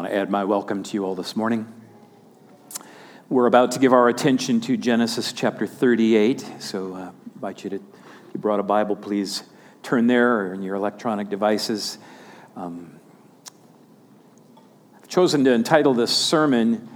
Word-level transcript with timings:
I 0.00 0.04
want 0.04 0.14
to 0.14 0.18
add 0.18 0.30
my 0.30 0.44
welcome 0.44 0.82
to 0.82 0.94
you 0.94 1.04
all 1.04 1.14
this 1.14 1.36
morning. 1.36 1.70
We're 3.28 3.44
about 3.44 3.72
to 3.72 3.78
give 3.78 3.92
our 3.92 4.08
attention 4.08 4.62
to 4.62 4.78
Genesis 4.78 5.34
chapter 5.34 5.66
38. 5.66 6.40
So 6.58 6.94
uh, 6.94 6.98
I 6.98 7.10
invite 7.34 7.64
you 7.64 7.68
to, 7.68 7.76
if 7.76 7.82
you 8.32 8.40
brought 8.40 8.60
a 8.60 8.62
Bible, 8.62 8.96
please 8.96 9.42
turn 9.82 10.06
there 10.06 10.38
or 10.38 10.54
in 10.54 10.62
your 10.62 10.74
electronic 10.74 11.28
devices. 11.28 11.98
Um, 12.56 12.98
I've 14.96 15.08
chosen 15.08 15.44
to 15.44 15.52
entitle 15.52 15.92
this 15.92 16.16
sermon 16.16 16.88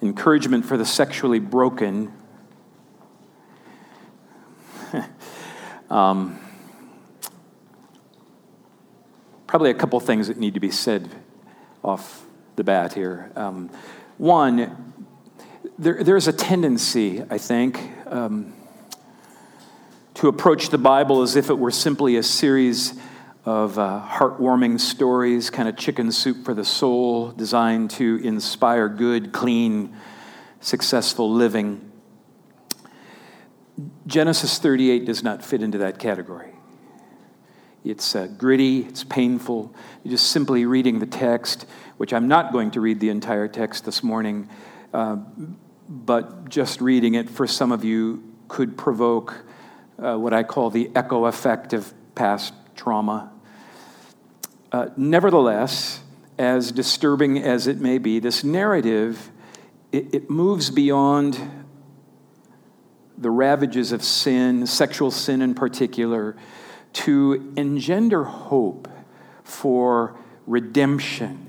Encouragement 0.00 0.64
for 0.64 0.76
the 0.76 0.86
Sexually 0.86 1.40
Broken. 1.40 2.12
um, 5.90 6.38
probably 9.48 9.70
a 9.70 9.74
couple 9.74 9.98
things 9.98 10.28
that 10.28 10.36
need 10.36 10.54
to 10.54 10.60
be 10.60 10.70
said 10.70 11.10
off 11.82 12.24
the 12.56 12.64
bat 12.64 12.92
here. 12.92 13.30
Um, 13.36 13.70
one, 14.18 14.94
there, 15.78 16.02
there's 16.04 16.28
a 16.28 16.32
tendency, 16.32 17.22
I 17.28 17.38
think, 17.38 17.80
um, 18.06 18.52
to 20.14 20.28
approach 20.28 20.68
the 20.68 20.78
Bible 20.78 21.22
as 21.22 21.36
if 21.36 21.50
it 21.50 21.58
were 21.58 21.70
simply 21.70 22.16
a 22.16 22.22
series 22.22 22.94
of 23.44 23.78
uh, 23.78 24.06
heartwarming 24.08 24.78
stories, 24.78 25.50
kind 25.50 25.68
of 25.68 25.76
chicken 25.76 26.12
soup 26.12 26.44
for 26.44 26.54
the 26.54 26.64
soul, 26.64 27.32
designed 27.32 27.90
to 27.90 28.20
inspire 28.22 28.88
good, 28.88 29.32
clean, 29.32 29.96
successful 30.60 31.32
living. 31.32 31.90
Genesis 34.06 34.58
38 34.58 35.04
does 35.04 35.22
not 35.24 35.44
fit 35.44 35.62
into 35.62 35.78
that 35.78 35.98
category. 35.98 36.51
It's 37.84 38.14
uh, 38.14 38.28
gritty, 38.28 38.80
it's 38.80 39.02
painful. 39.02 39.74
You're 40.04 40.12
just 40.12 40.28
simply 40.28 40.66
reading 40.66 41.00
the 41.00 41.06
text, 41.06 41.66
which 41.96 42.12
I'm 42.12 42.28
not 42.28 42.52
going 42.52 42.70
to 42.72 42.80
read 42.80 43.00
the 43.00 43.08
entire 43.08 43.48
text 43.48 43.84
this 43.84 44.04
morning, 44.04 44.48
uh, 44.94 45.16
but 45.88 46.48
just 46.48 46.80
reading 46.80 47.14
it 47.14 47.28
for 47.28 47.46
some 47.46 47.72
of 47.72 47.84
you 47.84 48.22
could 48.46 48.78
provoke 48.78 49.44
uh, 49.98 50.16
what 50.16 50.32
I 50.32 50.44
call 50.44 50.70
the 50.70 50.90
echo 50.94 51.24
effect 51.24 51.72
of 51.72 51.92
past 52.14 52.54
trauma. 52.76 53.32
Uh, 54.70 54.90
nevertheless, 54.96 56.02
as 56.38 56.70
disturbing 56.70 57.38
as 57.38 57.66
it 57.66 57.80
may 57.80 57.98
be, 57.98 58.20
this 58.20 58.44
narrative 58.44 59.30
it, 59.90 60.14
it 60.14 60.30
moves 60.30 60.70
beyond 60.70 61.38
the 63.18 63.30
ravages 63.30 63.92
of 63.92 64.04
sin, 64.04 64.66
sexual 64.66 65.10
sin 65.10 65.42
in 65.42 65.54
particular 65.54 66.36
to 66.92 67.52
engender 67.56 68.24
hope 68.24 68.88
for 69.44 70.16
redemption 70.46 71.48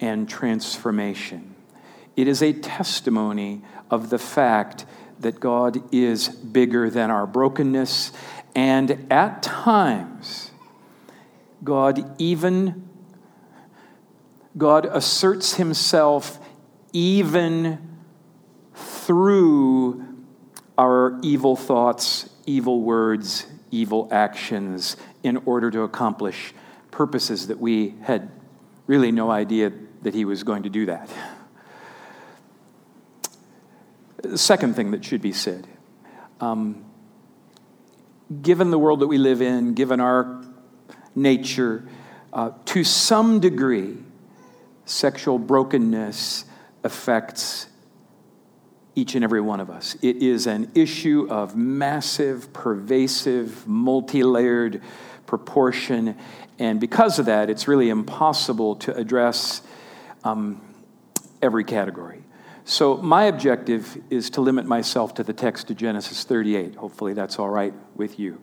and 0.00 0.28
transformation. 0.28 1.54
It 2.16 2.28
is 2.28 2.42
a 2.42 2.52
testimony 2.52 3.62
of 3.90 4.10
the 4.10 4.18
fact 4.18 4.86
that 5.20 5.40
God 5.40 5.82
is 5.94 6.28
bigger 6.28 6.90
than 6.90 7.10
our 7.10 7.26
brokenness, 7.26 8.12
and 8.54 9.06
at 9.10 9.42
times, 9.42 10.50
God 11.64 12.14
even 12.20 12.86
God 14.56 14.86
asserts 14.86 15.54
himself 15.54 16.38
even 16.92 17.98
through 18.74 20.04
our 20.78 21.18
evil 21.22 21.56
thoughts, 21.56 22.30
evil 22.46 22.80
words, 22.80 23.46
evil 23.70 24.08
actions 24.10 24.96
in 25.22 25.36
order 25.38 25.70
to 25.70 25.82
accomplish 25.82 26.54
purposes 26.90 27.48
that 27.48 27.58
we 27.58 27.94
had 28.02 28.30
really 28.86 29.12
no 29.12 29.30
idea 29.30 29.72
that 30.02 30.14
he 30.14 30.24
was 30.24 30.42
going 30.42 30.62
to 30.62 30.70
do 30.70 30.86
that. 30.86 31.10
The 34.22 34.38
second 34.38 34.74
thing 34.74 34.92
that 34.92 35.04
should 35.04 35.20
be 35.22 35.32
said 35.32 35.66
um, 36.40 36.84
given 38.42 38.70
the 38.70 38.78
world 38.78 39.00
that 39.00 39.06
we 39.06 39.18
live 39.18 39.40
in, 39.40 39.74
given 39.74 40.00
our 40.00 40.44
nature, 41.14 41.88
uh, 42.32 42.50
to 42.66 42.84
some 42.84 43.40
degree, 43.40 43.96
sexual 44.84 45.38
brokenness 45.38 46.44
affects 46.84 47.68
each 48.96 49.14
and 49.14 49.22
every 49.22 49.42
one 49.42 49.60
of 49.60 49.70
us. 49.70 49.94
It 50.02 50.16
is 50.16 50.46
an 50.46 50.72
issue 50.74 51.28
of 51.30 51.54
massive, 51.54 52.52
pervasive, 52.52 53.68
multi 53.68 54.24
layered 54.24 54.82
proportion. 55.26 56.16
And 56.58 56.80
because 56.80 57.18
of 57.18 57.26
that, 57.26 57.50
it's 57.50 57.68
really 57.68 57.90
impossible 57.90 58.76
to 58.76 58.96
address 58.96 59.60
um, 60.24 60.62
every 61.42 61.62
category. 61.62 62.24
So, 62.64 62.96
my 62.96 63.24
objective 63.24 63.96
is 64.10 64.30
to 64.30 64.40
limit 64.40 64.64
myself 64.64 65.14
to 65.14 65.22
the 65.22 65.32
text 65.32 65.70
of 65.70 65.76
Genesis 65.76 66.24
38. 66.24 66.74
Hopefully, 66.74 67.12
that's 67.12 67.38
all 67.38 67.50
right 67.50 67.74
with 67.94 68.18
you. 68.18 68.42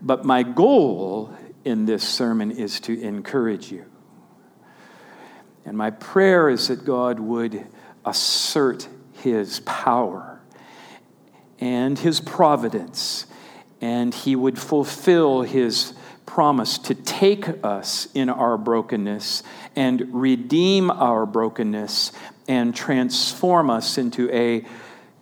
But 0.00 0.24
my 0.24 0.42
goal 0.42 1.36
in 1.64 1.84
this 1.84 2.02
sermon 2.02 2.50
is 2.50 2.80
to 2.80 3.00
encourage 3.00 3.70
you. 3.70 3.84
And 5.64 5.76
my 5.76 5.90
prayer 5.90 6.48
is 6.48 6.68
that 6.68 6.84
God 6.84 7.20
would 7.20 7.64
assert 8.04 8.88
his 9.22 9.60
power 9.60 10.40
and 11.58 11.98
his 11.98 12.20
providence, 12.20 13.26
and 13.80 14.12
he 14.12 14.36
would 14.36 14.58
fulfill 14.58 15.42
his 15.42 15.94
promise 16.26 16.78
to 16.78 16.94
take 16.94 17.46
us 17.64 18.08
in 18.14 18.28
our 18.28 18.56
brokenness 18.56 19.42
and 19.76 20.02
redeem 20.12 20.90
our 20.90 21.26
brokenness 21.26 22.12
and 22.48 22.74
transform 22.74 23.70
us 23.70 23.98
into 23.98 24.30
a 24.30 24.64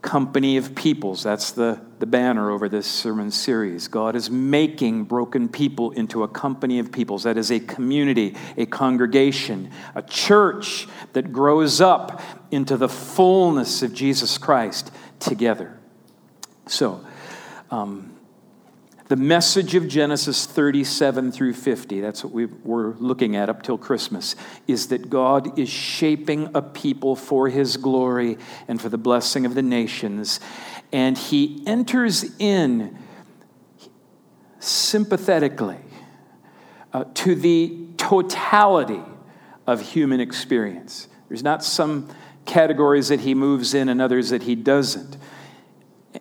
company 0.02 0.56
of 0.56 0.74
peoples. 0.74 1.22
That's 1.22 1.50
the, 1.50 1.80
the 1.98 2.06
banner 2.06 2.50
over 2.50 2.68
this 2.68 2.86
sermon 2.86 3.30
series. 3.30 3.88
God 3.88 4.16
is 4.16 4.30
making 4.30 5.04
broken 5.04 5.48
people 5.48 5.90
into 5.90 6.22
a 6.22 6.28
company 6.28 6.78
of 6.78 6.90
peoples. 6.90 7.24
That 7.24 7.36
is 7.36 7.50
a 7.50 7.60
community, 7.60 8.34
a 8.56 8.66
congregation, 8.66 9.70
a 9.94 10.02
church 10.02 10.88
that 11.12 11.32
grows 11.32 11.80
up 11.80 12.22
into 12.50 12.76
the 12.76 12.88
fullness 12.88 13.82
of 13.82 13.94
Jesus 13.94 14.38
Christ 14.38 14.90
together. 15.18 15.78
So, 16.66 17.04
um, 17.70 18.10
the 19.10 19.16
message 19.16 19.74
of 19.74 19.88
Genesis 19.88 20.46
37 20.46 21.32
through 21.32 21.54
50, 21.54 22.00
that's 22.00 22.22
what 22.22 22.32
we 22.32 22.46
were 22.46 22.94
looking 23.00 23.34
at 23.34 23.48
up 23.48 23.64
till 23.64 23.76
Christmas, 23.76 24.36
is 24.68 24.86
that 24.88 25.10
God 25.10 25.58
is 25.58 25.68
shaping 25.68 26.48
a 26.54 26.62
people 26.62 27.16
for 27.16 27.48
his 27.48 27.76
glory 27.76 28.38
and 28.68 28.80
for 28.80 28.88
the 28.88 28.98
blessing 28.98 29.44
of 29.44 29.56
the 29.56 29.62
nations. 29.62 30.38
And 30.92 31.18
he 31.18 31.60
enters 31.66 32.36
in 32.38 32.96
sympathetically 34.60 35.78
uh, 36.92 37.04
to 37.14 37.34
the 37.34 37.88
totality 37.96 39.02
of 39.66 39.80
human 39.80 40.20
experience. 40.20 41.08
There's 41.28 41.42
not 41.42 41.64
some 41.64 42.08
categories 42.50 43.08
that 43.08 43.20
he 43.20 43.34
moves 43.34 43.72
in 43.72 43.88
and 43.88 44.02
others 44.02 44.30
that 44.30 44.42
he 44.42 44.54
doesn't. 44.54 45.16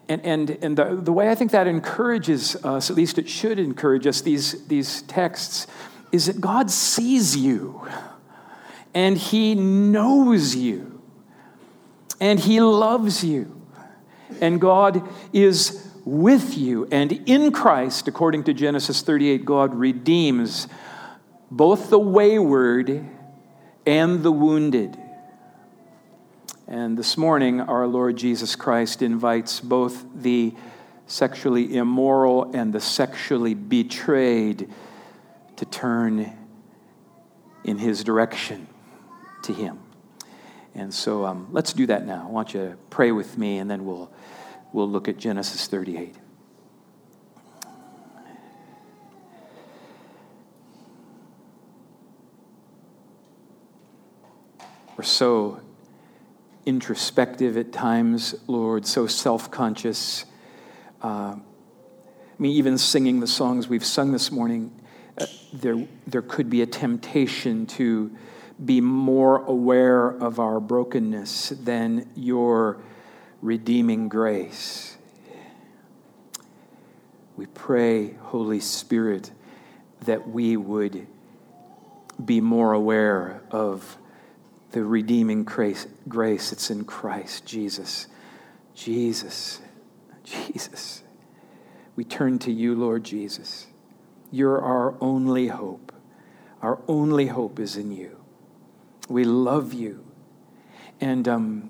And, 0.08 0.24
and, 0.24 0.50
and 0.62 0.78
the, 0.78 1.00
the 1.02 1.12
way 1.12 1.30
I 1.30 1.36
think 1.36 1.52
that 1.52 1.68
encourages 1.68 2.56
us, 2.64 2.90
at 2.90 2.96
least 2.96 3.18
it 3.18 3.28
should 3.28 3.58
encourage 3.58 4.06
us, 4.06 4.22
these, 4.22 4.66
these 4.68 5.02
texts, 5.04 5.66
is 6.12 6.28
that 6.28 6.40
God 6.40 6.70
sees 6.70 7.36
you 7.36 7.88
and 8.94 9.18
He 9.18 9.56
knows 9.56 10.56
you 10.56 11.02
and 12.20 12.40
He 12.40 12.62
loves 12.62 13.24
you. 13.24 13.56
And 14.42 14.62
God 14.62 15.08
is 15.34 15.88
with 16.06 16.56
you. 16.58 16.88
And 16.92 17.12
in 17.28 17.52
Christ, 17.52 18.08
according 18.08 18.44
to 18.46 18.54
Genesis 18.54 19.02
38, 19.02 19.44
God 19.44 19.74
redeems 19.74 20.68
both 21.50 21.90
the 21.90 22.00
wayward 22.00 23.06
and 23.86 24.22
the 24.22 24.32
wounded. 24.32 24.98
And 26.70 26.96
this 26.96 27.18
morning, 27.18 27.62
our 27.62 27.88
Lord 27.88 28.16
Jesus 28.16 28.56
Christ 28.56 29.02
invites 29.02 29.60
both 29.60 30.06
the 30.14 30.54
sexually 31.08 31.76
immoral 31.76 32.52
and 32.54 32.72
the 32.72 32.80
sexually 32.80 33.56
betrayed 33.56 34.70
to 35.56 35.66
turn 35.66 36.32
in 37.64 37.80
his 37.80 38.04
direction 38.04 38.68
to 39.46 39.52
him. 39.52 39.80
And 40.76 40.94
so 40.94 41.26
um, 41.26 41.48
let's 41.52 41.74
do 41.74 41.88
that 41.88 42.06
now. 42.06 42.28
I 42.28 42.30
want 42.30 42.54
you 42.54 42.60
to 42.60 42.78
pray 42.92 43.12
with 43.12 43.36
me, 43.36 43.58
and 43.58 43.68
then 43.68 43.84
we'll, 43.84 44.12
we'll 44.72 44.88
look 44.88 45.08
at 45.08 45.18
Genesis 45.18 45.66
38. 45.66 46.14
We're 54.96 55.04
so 55.04 55.62
introspective 56.66 57.58
at 57.58 57.72
times, 57.72 58.36
Lord, 58.48 58.86
so 58.86 59.08
self 59.08 59.50
conscious. 59.52 60.26
Uh, 61.02 61.36
I 61.38 62.42
mean, 62.42 62.54
even 62.54 62.78
singing 62.78 63.20
the 63.20 63.28
songs 63.28 63.68
we've 63.68 63.86
sung 63.86 64.12
this 64.12 64.32
morning, 64.32 64.72
uh, 65.18 65.26
there, 65.54 65.88
there 66.08 66.22
could 66.22 66.50
be 66.50 66.62
a 66.62 66.66
temptation 66.66 67.66
to 67.68 68.16
be 68.64 68.82
more 68.82 69.46
aware 69.46 70.08
of 70.10 70.40
our 70.40 70.60
brokenness 70.60 71.50
than 71.50 72.10
your 72.16 72.82
redeeming 73.42 74.10
grace. 74.10 74.98
We 77.38 77.46
pray, 77.46 78.16
Holy 78.22 78.60
Spirit, 78.60 79.32
that 80.02 80.28
we 80.28 80.58
would 80.58 81.08
be 82.24 82.42
more 82.42 82.74
aware 82.74 83.42
of 83.50 83.98
the 84.72 84.84
redeeming 84.84 85.44
grace, 85.44 85.88
grace 86.08 86.70
in 86.70 86.86
Christ 86.86 87.46
Jesus. 87.46 88.08
Jesus, 88.76 89.60
Jesus. 90.24 91.04
We 91.96 92.04
turn 92.04 92.40
to 92.40 92.52
you, 92.52 92.76
Lord 92.76 93.04
Jesus. 93.04 93.68
You're 94.32 94.62
our 94.62 94.96
only 95.02 95.48
hope. 95.48 95.92
Our 96.62 96.80
only 96.88 97.28
hope 97.28 97.60
is 97.60 97.76
in 97.76 97.92
you. 97.92 98.18
We 99.10 99.24
love 99.24 99.74
you. 99.74 100.06
And 101.02 101.28
um, 101.28 101.70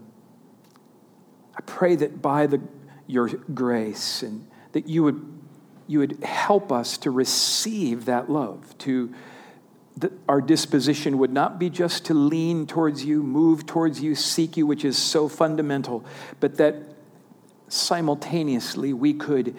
I 1.55 1.61
pray 1.61 1.95
that 1.95 2.21
by 2.21 2.47
the, 2.47 2.61
your 3.07 3.27
grace 3.27 4.23
and 4.23 4.47
that 4.73 4.87
you 4.87 5.03
would, 5.03 5.39
you 5.87 5.99
would 5.99 6.23
help 6.23 6.71
us 6.71 6.97
to 6.99 7.11
receive 7.11 8.05
that 8.05 8.29
love, 8.29 8.77
to 8.79 9.13
our 10.27 10.41
disposition 10.41 11.17
would 11.17 11.31
not 11.31 11.59
be 11.59 11.69
just 11.69 12.05
to 12.05 12.13
lean 12.13 12.67
towards 12.67 13.03
you, 13.03 13.23
move 13.23 13.65
towards 13.65 14.01
you, 14.01 14.15
seek 14.15 14.57
you, 14.57 14.65
which 14.65 14.85
is 14.85 14.97
so 14.97 15.27
fundamental, 15.27 16.05
but 16.39 16.57
that 16.57 16.75
simultaneously 17.67 18.93
we 18.93 19.13
could 19.13 19.55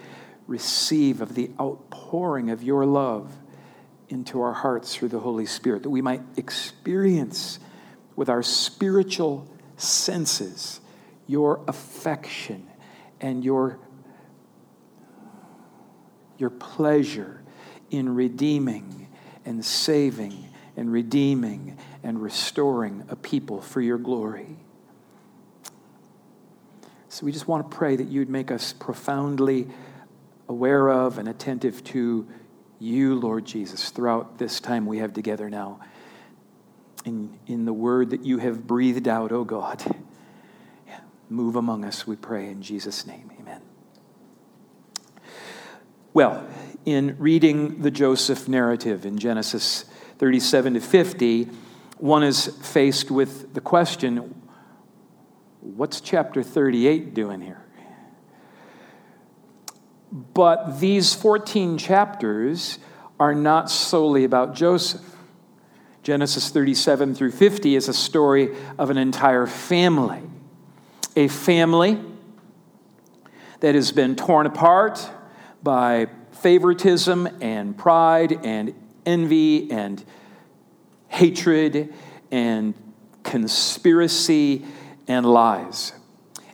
receive 0.46 1.20
of 1.20 1.34
the 1.34 1.50
outpouring 1.60 2.50
of 2.50 2.62
your 2.62 2.84
love 2.84 3.36
into 4.08 4.40
our 4.40 4.52
hearts 4.52 4.94
through 4.94 5.08
the 5.08 5.20
Holy 5.20 5.46
Spirit, 5.46 5.84
that 5.84 5.90
we 5.90 6.02
might 6.02 6.22
experience 6.36 7.60
with 8.16 8.28
our 8.28 8.42
spiritual 8.42 9.48
senses 9.76 10.80
your 11.26 11.60
affection 11.68 12.66
and 13.20 13.44
your, 13.44 13.78
your 16.38 16.50
pleasure 16.50 17.40
in 17.90 18.12
redeeming 18.12 19.06
and 19.44 19.64
saving 19.64 20.48
and 20.76 20.92
redeeming 20.92 21.76
and 22.02 22.22
restoring 22.22 23.04
a 23.08 23.16
people 23.16 23.60
for 23.60 23.80
your 23.80 23.98
glory. 23.98 24.56
So 27.08 27.26
we 27.26 27.32
just 27.32 27.48
want 27.48 27.68
to 27.68 27.76
pray 27.76 27.96
that 27.96 28.08
you'd 28.08 28.30
make 28.30 28.50
us 28.50 28.72
profoundly 28.72 29.68
aware 30.48 30.88
of 30.88 31.18
and 31.18 31.28
attentive 31.28 31.82
to 31.84 32.26
you, 32.78 33.14
Lord 33.14 33.44
Jesus, 33.44 33.90
throughout 33.90 34.38
this 34.38 34.60
time 34.60 34.86
we 34.86 34.98
have 34.98 35.12
together 35.12 35.50
now. 35.50 35.80
In, 37.04 37.38
in 37.46 37.64
the 37.64 37.72
word 37.72 38.10
that 38.10 38.24
you 38.24 38.38
have 38.38 38.66
breathed 38.66 39.08
out, 39.08 39.32
oh 39.32 39.44
God. 39.44 39.82
Move 41.28 41.56
among 41.56 41.84
us, 41.84 42.06
we 42.06 42.16
pray, 42.16 42.48
in 42.48 42.62
Jesus' 42.62 43.06
name. 43.06 43.30
Amen. 43.38 43.60
Well, 46.12 46.44
in 46.84 47.16
reading 47.18 47.82
the 47.82 47.90
Joseph 47.90 48.48
narrative 48.48 49.04
in 49.04 49.18
Genesis 49.18 49.84
37 50.18 50.74
to 50.74 50.80
50, 50.80 51.48
one 51.98 52.22
is 52.22 52.46
faced 52.46 53.10
with 53.10 53.54
the 53.54 53.60
question 53.60 54.34
what's 55.60 56.00
chapter 56.00 56.42
38 56.42 57.12
doing 57.14 57.40
here? 57.40 57.62
But 60.10 60.80
these 60.80 61.14
14 61.14 61.78
chapters 61.78 62.78
are 63.18 63.34
not 63.34 63.70
solely 63.70 64.24
about 64.24 64.54
Joseph. 64.54 65.04
Genesis 66.02 66.48
37 66.48 67.14
through 67.14 67.32
50 67.32 67.76
is 67.76 67.88
a 67.88 67.94
story 67.94 68.56
of 68.78 68.88
an 68.88 68.96
entire 68.96 69.46
family. 69.46 70.22
A 71.14 71.28
family 71.28 72.00
that 73.60 73.74
has 73.74 73.92
been 73.92 74.16
torn 74.16 74.46
apart 74.46 75.08
by 75.62 76.08
favoritism 76.40 77.28
and 77.40 77.76
pride 77.76 78.44
and 78.44 78.74
envy 79.06 79.70
and 79.70 80.04
hatred 81.08 81.92
and 82.30 82.74
conspiracy 83.22 84.64
and 85.06 85.26
lies. 85.26 85.92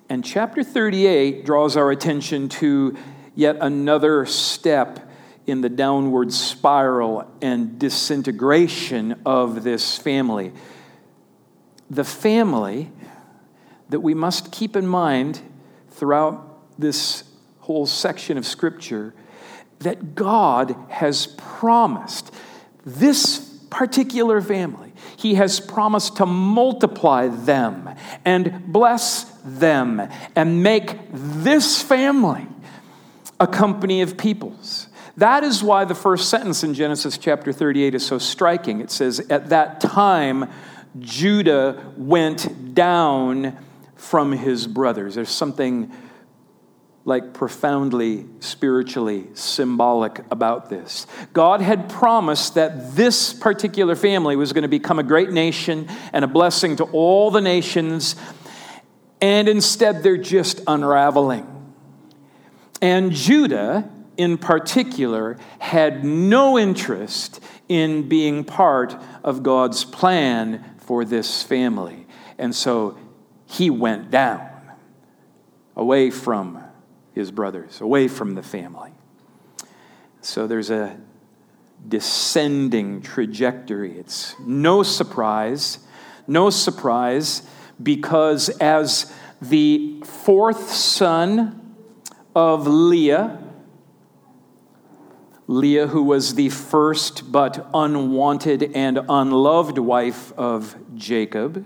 And 0.08 0.24
chapter 0.24 0.62
38 0.62 1.44
draws 1.44 1.76
our 1.76 1.90
attention 1.90 2.48
to 2.50 2.96
yet 3.34 3.56
another 3.60 4.24
step 4.26 5.10
in 5.46 5.60
the 5.60 5.68
downward 5.68 6.32
spiral 6.32 7.30
and 7.40 7.78
disintegration 7.78 9.20
of 9.24 9.62
this 9.62 9.96
family. 9.96 10.52
The 11.90 12.04
family 12.04 12.90
that 13.88 14.00
we 14.00 14.14
must 14.14 14.50
keep 14.50 14.74
in 14.74 14.86
mind 14.86 15.40
throughout 15.90 16.78
this 16.78 17.24
whole 17.60 17.86
section 17.86 18.36
of 18.36 18.44
Scripture 18.44 19.14
that 19.80 20.14
God 20.14 20.76
has 20.88 21.26
promised 21.36 22.32
this 22.84 23.38
particular 23.70 24.40
family. 24.40 24.92
He 25.16 25.34
has 25.34 25.60
promised 25.60 26.16
to 26.18 26.26
multiply 26.26 27.28
them 27.28 27.90
and 28.24 28.72
bless 28.72 29.24
them 29.44 30.08
and 30.34 30.62
make 30.62 30.98
this 31.12 31.82
family 31.82 32.46
a 33.38 33.46
company 33.46 34.02
of 34.02 34.16
peoples. 34.16 34.88
That 35.16 35.44
is 35.44 35.62
why 35.62 35.84
the 35.84 35.94
first 35.94 36.28
sentence 36.28 36.62
in 36.62 36.74
Genesis 36.74 37.16
chapter 37.16 37.52
38 37.52 37.94
is 37.94 38.04
so 38.04 38.18
striking. 38.18 38.80
It 38.80 38.90
says, 38.90 39.20
At 39.30 39.48
that 39.48 39.80
time, 39.80 40.50
Judah 40.98 41.92
went 41.96 42.74
down 42.74 43.56
from 43.94 44.32
his 44.32 44.66
brothers. 44.66 45.14
There's 45.14 45.30
something 45.30 45.90
like 47.06 47.32
profoundly 47.32 48.26
spiritually 48.40 49.28
symbolic 49.32 50.18
about 50.32 50.68
this. 50.68 51.06
God 51.32 51.60
had 51.60 51.88
promised 51.88 52.56
that 52.56 52.96
this 52.96 53.32
particular 53.32 53.94
family 53.94 54.34
was 54.34 54.52
going 54.52 54.62
to 54.62 54.68
become 54.68 54.98
a 54.98 55.04
great 55.04 55.30
nation 55.30 55.88
and 56.12 56.24
a 56.24 56.28
blessing 56.28 56.74
to 56.76 56.84
all 56.86 57.30
the 57.30 57.40
nations, 57.40 58.16
and 59.20 59.48
instead 59.48 60.02
they're 60.02 60.16
just 60.16 60.60
unraveling. 60.66 61.46
And 62.82 63.12
Judah, 63.12 63.88
in 64.16 64.36
particular, 64.36 65.38
had 65.60 66.04
no 66.04 66.58
interest 66.58 67.40
in 67.68 68.08
being 68.08 68.42
part 68.42 68.96
of 69.22 69.44
God's 69.44 69.84
plan 69.84 70.64
for 70.78 71.04
this 71.04 71.40
family. 71.40 72.08
And 72.36 72.52
so 72.52 72.98
he 73.46 73.70
went 73.70 74.10
down 74.10 74.50
away 75.76 76.10
from 76.10 76.65
his 77.16 77.30
brothers, 77.30 77.80
away 77.80 78.06
from 78.06 78.34
the 78.34 78.42
family. 78.42 78.92
So 80.20 80.46
there's 80.46 80.70
a 80.70 80.98
descending 81.88 83.00
trajectory. 83.00 83.98
It's 83.98 84.38
no 84.38 84.82
surprise, 84.82 85.78
no 86.28 86.50
surprise, 86.50 87.42
because 87.82 88.50
as 88.60 89.12
the 89.40 90.02
fourth 90.04 90.70
son 90.70 91.74
of 92.34 92.66
Leah, 92.66 93.42
Leah, 95.46 95.86
who 95.86 96.02
was 96.02 96.34
the 96.34 96.50
first 96.50 97.32
but 97.32 97.66
unwanted 97.72 98.72
and 98.74 99.00
unloved 99.08 99.78
wife 99.78 100.32
of 100.34 100.76
Jacob, 100.94 101.64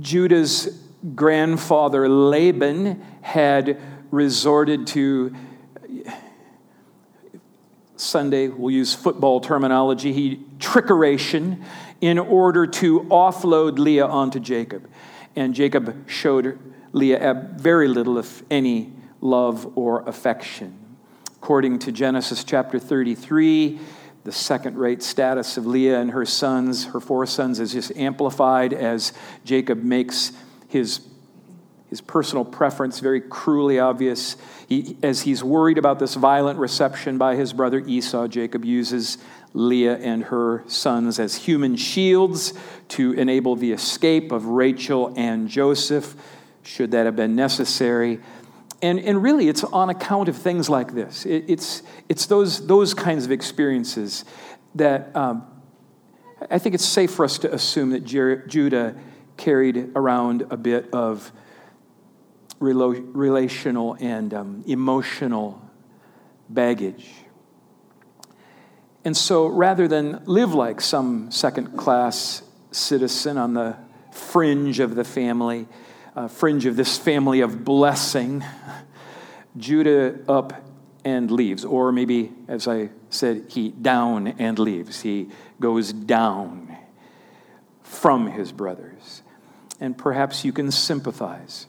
Judah's 0.00 0.83
grandfather 1.14 2.08
Laban 2.08 3.02
had 3.22 3.80
resorted 4.10 4.86
to 4.88 5.34
Sunday, 7.96 8.48
we'll 8.48 8.74
use 8.74 8.94
football 8.94 9.40
terminology, 9.40 10.12
he 10.12 10.40
trickeration 10.58 11.62
in 12.00 12.18
order 12.18 12.66
to 12.66 13.00
offload 13.02 13.78
Leah 13.78 14.06
onto 14.06 14.40
Jacob. 14.40 14.88
And 15.36 15.54
Jacob 15.54 16.08
showed 16.08 16.58
Leah 16.92 17.50
very 17.56 17.88
little, 17.88 18.18
if 18.18 18.42
any, 18.50 18.92
love 19.20 19.76
or 19.76 20.02
affection. 20.08 20.78
According 21.36 21.80
to 21.80 21.92
Genesis 21.92 22.44
chapter 22.44 22.78
33, 22.78 23.78
the 24.24 24.32
second 24.32 24.76
rate 24.76 25.02
status 25.02 25.56
of 25.56 25.66
Leah 25.66 26.00
and 26.00 26.10
her 26.10 26.24
sons, 26.24 26.86
her 26.86 27.00
four 27.00 27.26
sons, 27.26 27.60
is 27.60 27.72
just 27.72 27.94
amplified 27.96 28.72
as 28.72 29.12
Jacob 29.44 29.82
makes 29.82 30.32
his, 30.74 31.00
his 31.88 32.02
personal 32.02 32.44
preference 32.44 33.00
very 33.00 33.20
cruelly 33.20 33.78
obvious. 33.78 34.36
He, 34.68 34.98
as 35.02 35.22
he's 35.22 35.42
worried 35.42 35.78
about 35.78 35.98
this 35.98 36.16
violent 36.16 36.58
reception 36.58 37.16
by 37.16 37.36
his 37.36 37.52
brother 37.52 37.78
Esau, 37.78 38.26
Jacob 38.26 38.64
uses 38.64 39.18
Leah 39.54 39.96
and 39.98 40.24
her 40.24 40.64
sons 40.66 41.20
as 41.20 41.36
human 41.36 41.76
shields 41.76 42.52
to 42.88 43.12
enable 43.12 43.56
the 43.56 43.72
escape 43.72 44.32
of 44.32 44.46
Rachel 44.46 45.14
and 45.16 45.48
Joseph, 45.48 46.16
should 46.64 46.90
that 46.90 47.06
have 47.06 47.14
been 47.14 47.36
necessary. 47.36 48.20
And, 48.82 48.98
and 48.98 49.22
really, 49.22 49.48
it's 49.48 49.62
on 49.64 49.90
account 49.90 50.28
of 50.28 50.36
things 50.36 50.68
like 50.68 50.92
this. 50.92 51.24
It, 51.24 51.44
it's, 51.46 51.82
it's 52.08 52.26
those, 52.26 52.66
those 52.66 52.94
kinds 52.94 53.24
of 53.24 53.30
experiences 53.30 54.24
that 54.74 55.14
um, 55.14 55.46
I 56.50 56.58
think 56.58 56.74
it's 56.74 56.84
safe 56.84 57.12
for 57.12 57.24
us 57.24 57.38
to 57.38 57.54
assume 57.54 57.90
that 57.90 58.04
Judah 58.04 58.94
carried 59.36 59.92
around 59.94 60.46
a 60.50 60.56
bit 60.56 60.88
of 60.92 61.32
relational 62.60 63.96
and 64.00 64.32
um, 64.32 64.64
emotional 64.66 65.60
baggage. 66.48 67.10
And 69.04 69.16
so 69.16 69.46
rather 69.46 69.86
than 69.86 70.22
live 70.24 70.54
like 70.54 70.80
some 70.80 71.30
second 71.30 71.76
class 71.76 72.42
citizen 72.70 73.36
on 73.36 73.54
the 73.54 73.76
fringe 74.12 74.80
of 74.80 74.94
the 74.94 75.04
family, 75.04 75.66
uh, 76.16 76.28
fringe 76.28 76.64
of 76.64 76.76
this 76.76 76.96
family 76.96 77.40
of 77.40 77.64
blessing, 77.64 78.44
Judah 79.56 80.18
up 80.28 80.64
and 81.04 81.30
leaves. 81.30 81.64
Or 81.64 81.92
maybe, 81.92 82.32
as 82.48 82.66
I 82.66 82.90
said, 83.10 83.46
he 83.48 83.70
down 83.70 84.28
and 84.38 84.58
leaves. 84.58 85.02
He 85.02 85.28
goes 85.60 85.92
down 85.92 86.76
from 87.82 88.28
his 88.28 88.52
brothers. 88.52 89.22
And 89.80 89.96
perhaps 89.96 90.44
you 90.44 90.52
can 90.52 90.70
sympathize 90.70 91.66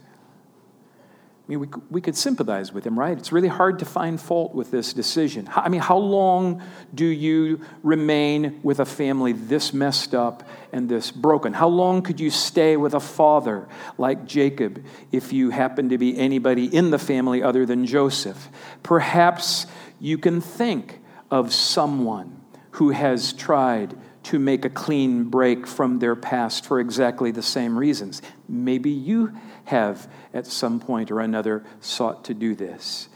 I 1.45 1.47
mean, 1.47 1.59
we, 1.59 1.67
we 1.91 2.01
could 2.01 2.15
sympathize 2.15 2.73
with 2.73 2.87
him, 2.87 2.97
right? 2.97 3.15
It's 3.15 3.31
really 3.31 3.49
hard 3.49 3.77
to 3.79 3.85
find 3.85 4.19
fault 4.19 4.55
with 4.55 4.71
this 4.71 4.93
decision. 4.93 5.47
I 5.55 5.69
mean, 5.69 5.81
how 5.81 5.97
long 5.97 6.63
do 6.95 7.05
you 7.05 7.61
remain 7.83 8.59
with 8.63 8.79
a 8.79 8.85
family 8.85 9.31
this 9.31 9.71
messed 9.71 10.15
up 10.15 10.41
and 10.73 10.89
this 10.89 11.11
broken? 11.11 11.53
How 11.53 11.67
long 11.67 12.01
could 12.01 12.19
you 12.19 12.31
stay 12.31 12.77
with 12.77 12.95
a 12.95 12.99
father 12.99 13.67
like 13.99 14.25
Jacob 14.25 14.83
if 15.11 15.33
you 15.33 15.51
happen 15.51 15.89
to 15.89 15.99
be 15.99 16.17
anybody 16.17 16.65
in 16.65 16.89
the 16.89 16.97
family 16.97 17.43
other 17.43 17.67
than 17.67 17.85
Joseph? 17.85 18.49
Perhaps 18.81 19.67
you 19.99 20.17
can 20.17 20.41
think 20.41 20.99
of 21.29 21.53
someone 21.53 22.41
who 22.71 22.89
has 22.89 23.33
tried 23.33 23.95
to 24.25 24.39
make 24.39 24.65
a 24.65 24.69
clean 24.69 25.25
break 25.25 25.67
from 25.67 25.99
their 25.99 26.15
past 26.15 26.65
for 26.65 26.79
exactly 26.79 27.29
the 27.29 27.43
same 27.43 27.77
reasons. 27.77 28.23
Maybe 28.49 28.89
you 28.89 29.33
have 29.65 30.09
at 30.33 30.47
some 30.47 30.79
point 30.79 31.11
or 31.11 31.19
another 31.19 31.63
sought 31.79 32.25
to 32.25 32.33
do 32.33 32.55
this. 32.55 33.07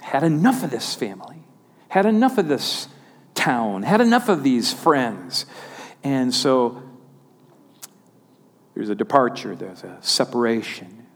Had 0.00 0.24
enough 0.24 0.64
of 0.64 0.70
this 0.72 0.94
family, 0.94 1.44
had 1.88 2.04
enough 2.04 2.36
of 2.36 2.48
this 2.48 2.88
town, 3.34 3.84
had 3.84 4.00
enough 4.00 4.28
of 4.28 4.42
these 4.42 4.72
friends. 4.72 5.46
And 6.02 6.34
so 6.34 6.82
there's 8.74 8.88
a 8.88 8.94
departure, 8.96 9.54
there's 9.54 9.84
a 9.84 9.98
separation. 10.00 11.06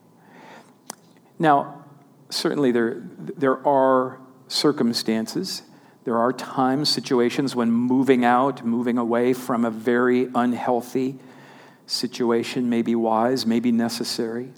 Now, 1.41 1.85
certainly 2.31 2.71
there, 2.71 3.03
there 3.19 3.67
are 3.67 4.21
circumstances, 4.47 5.63
there 6.05 6.17
are 6.19 6.33
times, 6.33 6.89
situations 6.89 7.55
when 7.55 7.71
moving 7.71 8.25
out, 8.25 8.65
moving 8.65 8.97
away 8.97 9.33
from 9.33 9.65
a 9.65 9.71
very 9.71 10.29
unhealthy 10.35 11.19
situation 11.87 12.71
may 12.71 12.83
be 12.83 12.95
wise, 12.95 13.45
may 13.45 13.61
be 13.61 13.73
necessary. 13.73 14.51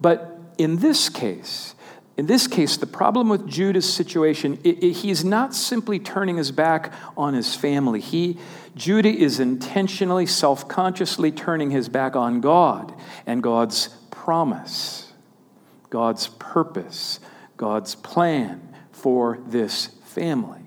But 0.00 0.38
in 0.58 0.76
this 0.76 1.08
case, 1.08 1.74
in 2.16 2.26
this 2.26 2.46
case, 2.46 2.76
the 2.76 2.86
problem 2.86 3.28
with 3.28 3.48
Judah's 3.48 3.92
situation, 3.92 4.60
it, 4.62 4.82
it, 4.82 4.92
he's 4.92 5.24
not 5.24 5.52
simply 5.54 5.98
turning 5.98 6.36
his 6.36 6.52
back 6.52 6.92
on 7.16 7.34
his 7.34 7.56
family. 7.56 8.00
He, 8.00 8.38
Judah 8.76 9.08
is 9.12 9.40
intentionally, 9.40 10.26
self 10.26 10.68
consciously 10.68 11.32
turning 11.32 11.72
his 11.72 11.88
back 11.88 12.14
on 12.14 12.40
God 12.40 12.94
and 13.26 13.42
God's 13.42 13.88
promise, 14.12 15.12
God's 15.90 16.28
purpose, 16.28 17.18
God's 17.56 17.96
plan 17.96 18.74
for 18.92 19.40
this 19.48 19.88
family. 20.14 20.60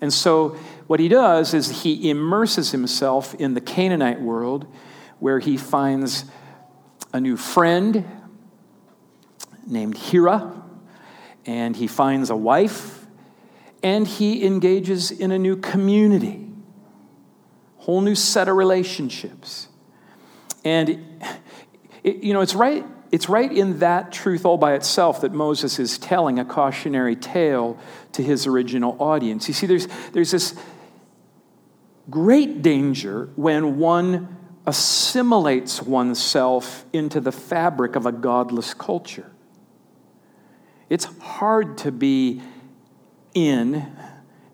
And 0.00 0.12
so, 0.12 0.56
what 0.86 1.00
he 1.00 1.08
does 1.08 1.54
is 1.54 1.82
he 1.82 2.10
immerses 2.10 2.70
himself 2.70 3.34
in 3.34 3.54
the 3.54 3.60
Canaanite 3.60 4.20
world 4.20 4.66
where 5.18 5.38
he 5.38 5.56
finds 5.56 6.24
a 7.12 7.20
new 7.20 7.36
friend 7.36 8.04
named 9.66 9.96
Hira, 9.96 10.52
and 11.46 11.76
he 11.76 11.86
finds 11.86 12.30
a 12.30 12.36
wife, 12.36 13.06
and 13.82 14.06
he 14.06 14.44
engages 14.44 15.10
in 15.10 15.30
a 15.30 15.38
new 15.38 15.56
community, 15.56 16.46
whole 17.78 18.00
new 18.00 18.14
set 18.14 18.48
of 18.48 18.56
relationships. 18.56 19.68
And, 20.64 21.20
it, 22.02 22.16
you 22.16 22.32
know, 22.32 22.40
it's 22.40 22.54
right, 22.54 22.84
it's 23.14 23.28
right 23.28 23.52
in 23.52 23.78
that 23.78 24.10
truth 24.10 24.44
all 24.44 24.58
by 24.58 24.74
itself 24.74 25.20
that 25.20 25.32
Moses 25.32 25.78
is 25.78 25.98
telling 25.98 26.40
a 26.40 26.44
cautionary 26.44 27.14
tale 27.14 27.78
to 28.10 28.24
his 28.24 28.44
original 28.44 29.00
audience. 29.00 29.46
You 29.46 29.54
see, 29.54 29.68
there's, 29.68 29.86
there's 30.10 30.32
this 30.32 30.52
great 32.10 32.60
danger 32.60 33.28
when 33.36 33.78
one 33.78 34.36
assimilates 34.66 35.80
oneself 35.80 36.84
into 36.92 37.20
the 37.20 37.30
fabric 37.30 37.94
of 37.94 38.04
a 38.04 38.10
godless 38.10 38.74
culture. 38.74 39.30
It's 40.90 41.04
hard 41.20 41.78
to 41.78 41.92
be 41.92 42.42
in 43.32 43.92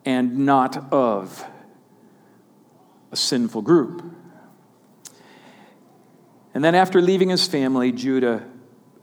and 0.04 0.40
not 0.40 0.92
of 0.92 1.46
a 3.10 3.16
sinful 3.16 3.62
group. 3.62 4.04
And 6.52 6.62
then 6.62 6.74
after 6.74 7.00
leaving 7.00 7.30
his 7.30 7.48
family, 7.48 7.90
Judah, 7.90 8.49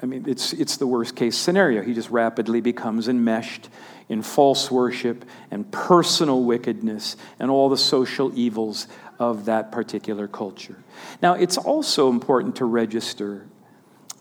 I 0.02 0.06
mean, 0.06 0.26
it's, 0.28 0.54
it's 0.54 0.78
the 0.78 0.88
worst 0.88 1.16
case 1.16 1.38
scenario. 1.38 1.82
He 1.82 1.94
just 1.94 2.10
rapidly 2.10 2.62
becomes 2.62 3.08
enmeshed 3.08 3.70
in 4.10 4.22
false 4.22 4.70
worship 4.70 5.26
and 5.52 5.70
personal 5.72 6.44
wickedness 6.44 7.16
and 7.40 7.50
all 7.50 7.70
the 7.70 7.78
social 7.78 8.32
evils 8.38 8.88
of 9.20 9.46
that 9.46 9.72
particular 9.72 10.28
culture. 10.28 10.78
Now, 11.22 11.34
it's 11.34 11.58
also 11.58 12.10
important 12.10 12.58
to 12.58 12.66
register 12.66 13.48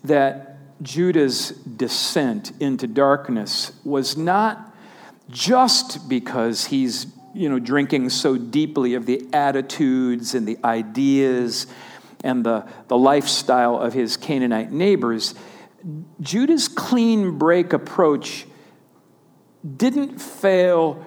that 0.05 0.59
Judah's 0.83 1.51
descent 1.51 2.53
into 2.61 2.87
darkness 2.87 3.73
was 3.85 4.17
not 4.17 4.75
just 5.31 6.09
because 6.09 6.67
he's 6.67 7.07
you 7.35 7.49
know 7.49 7.59
drinking 7.59 8.09
so 8.11 8.37
deeply 8.37 8.95
of 8.95 9.05
the 9.05 9.27
attitudes 9.33 10.35
and 10.35 10.47
the 10.47 10.59
ideas 10.65 11.67
and 12.25 12.45
the, 12.45 12.67
the 12.89 12.97
lifestyle 12.97 13.79
of 13.79 13.93
his 13.93 14.17
Canaanite 14.17 14.73
neighbors. 14.73 15.35
Judah's 16.21 16.69
clean 16.69 17.39
break 17.39 17.73
approach 17.73 18.47
didn't 19.77 20.19
fail 20.19 21.05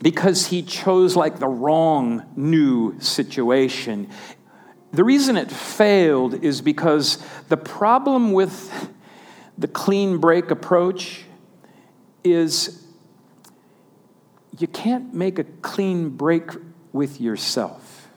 because 0.00 0.46
he 0.46 0.62
chose 0.62 1.16
like 1.16 1.38
the 1.38 1.48
wrong 1.48 2.24
new 2.36 2.98
situation. 3.00 4.08
The 4.92 5.04
reason 5.04 5.36
it 5.36 5.50
failed 5.50 6.42
is 6.44 6.60
because 6.60 7.24
the 7.48 7.56
problem 7.56 8.32
with 8.32 8.90
the 9.58 9.68
clean 9.68 10.18
break 10.18 10.50
approach 10.50 11.24
is 12.24 12.84
you 14.58 14.66
can't 14.66 15.14
make 15.14 15.38
a 15.38 15.44
clean 15.44 16.10
break 16.10 16.50
with 16.92 17.20
yourself, 17.20 18.08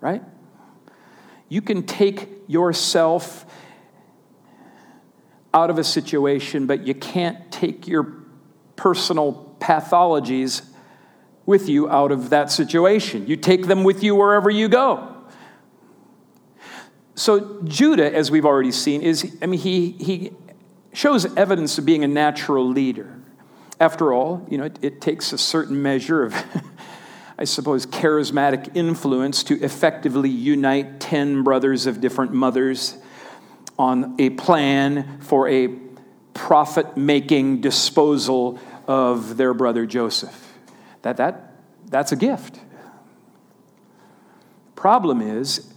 right? 0.00 0.22
You 1.48 1.62
can 1.62 1.84
take 1.84 2.28
yourself 2.46 3.46
out 5.54 5.70
of 5.70 5.78
a 5.78 5.84
situation, 5.84 6.66
but 6.66 6.86
you 6.86 6.94
can't 6.94 7.50
take 7.52 7.86
your 7.86 8.14
personal 8.76 9.56
pathologies 9.60 10.62
with 11.46 11.68
you 11.68 11.88
out 11.90 12.12
of 12.12 12.30
that 12.30 12.50
situation. 12.50 13.26
You 13.26 13.36
take 13.36 13.66
them 13.66 13.84
with 13.84 14.02
you 14.02 14.14
wherever 14.14 14.50
you 14.50 14.68
go. 14.68 15.08
So 17.14 17.62
Judah, 17.64 18.12
as 18.12 18.30
we've 18.30 18.46
already 18.46 18.72
seen, 18.72 19.02
is, 19.02 19.36
I 19.42 19.46
mean, 19.46 19.60
he, 19.60 19.90
he 19.92 20.32
shows 20.92 21.36
evidence 21.36 21.78
of 21.78 21.84
being 21.84 22.04
a 22.04 22.08
natural 22.08 22.68
leader. 22.68 23.18
After 23.78 24.12
all, 24.12 24.46
you 24.48 24.58
know, 24.58 24.64
it, 24.64 24.78
it 24.80 25.00
takes 25.00 25.32
a 25.32 25.38
certain 25.38 25.82
measure 25.82 26.22
of, 26.22 26.34
I 27.38 27.44
suppose, 27.44 27.84
charismatic 27.84 28.74
influence 28.76 29.42
to 29.44 29.60
effectively 29.60 30.30
unite 30.30 31.00
10 31.00 31.42
brothers 31.42 31.86
of 31.86 32.00
different 32.00 32.32
mothers 32.32 32.96
on 33.78 34.14
a 34.18 34.30
plan 34.30 35.20
for 35.20 35.48
a 35.48 35.68
profit 36.34 36.96
making 36.96 37.60
disposal 37.60 38.58
of 38.86 39.36
their 39.36 39.54
brother 39.54 39.86
Joseph. 39.86 40.54
That, 41.02 41.16
that, 41.16 41.54
that's 41.88 42.12
a 42.12 42.16
gift. 42.16 42.58
Problem 44.74 45.20
is, 45.20 45.72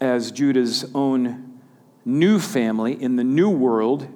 as 0.00 0.30
Judah's 0.30 0.90
own 0.94 1.60
new 2.04 2.38
family 2.38 3.00
in 3.00 3.16
the 3.16 3.24
new 3.24 3.50
world 3.50 4.06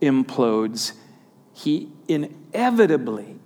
implodes, 0.00 0.92
he 1.52 1.90
inevitably 2.08 3.38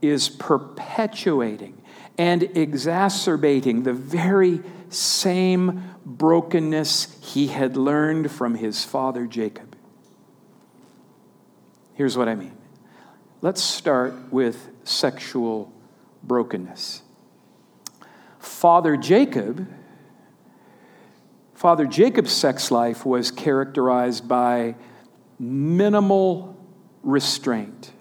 is 0.00 0.28
perpetuating 0.28 1.80
and 2.18 2.42
exacerbating 2.42 3.84
the 3.84 3.92
very 3.92 4.60
same 4.88 5.91
brokenness 6.04 7.18
he 7.22 7.48
had 7.48 7.76
learned 7.76 8.30
from 8.30 8.54
his 8.54 8.84
father 8.84 9.26
Jacob. 9.26 9.76
Here's 11.94 12.16
what 12.16 12.28
I 12.28 12.34
mean. 12.34 12.56
Let's 13.40 13.62
start 13.62 14.14
with 14.32 14.68
sexual 14.84 15.72
brokenness. 16.22 17.02
Father 18.38 18.96
Jacob, 18.96 19.68
Father 21.54 21.86
Jacob's 21.86 22.32
sex 22.32 22.70
life 22.70 23.04
was 23.06 23.30
characterized 23.30 24.26
by 24.28 24.74
minimal 25.38 26.56
restraint. 27.02 27.92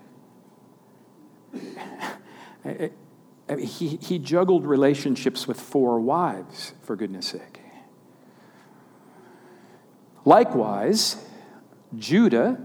He, 3.59 3.97
he 3.97 4.17
juggled 4.17 4.65
relationships 4.65 5.45
with 5.45 5.59
four 5.59 5.99
wives, 5.99 6.73
for 6.83 6.95
goodness 6.95 7.27
sake. 7.27 7.60
Likewise, 10.25 11.17
Judah 11.97 12.59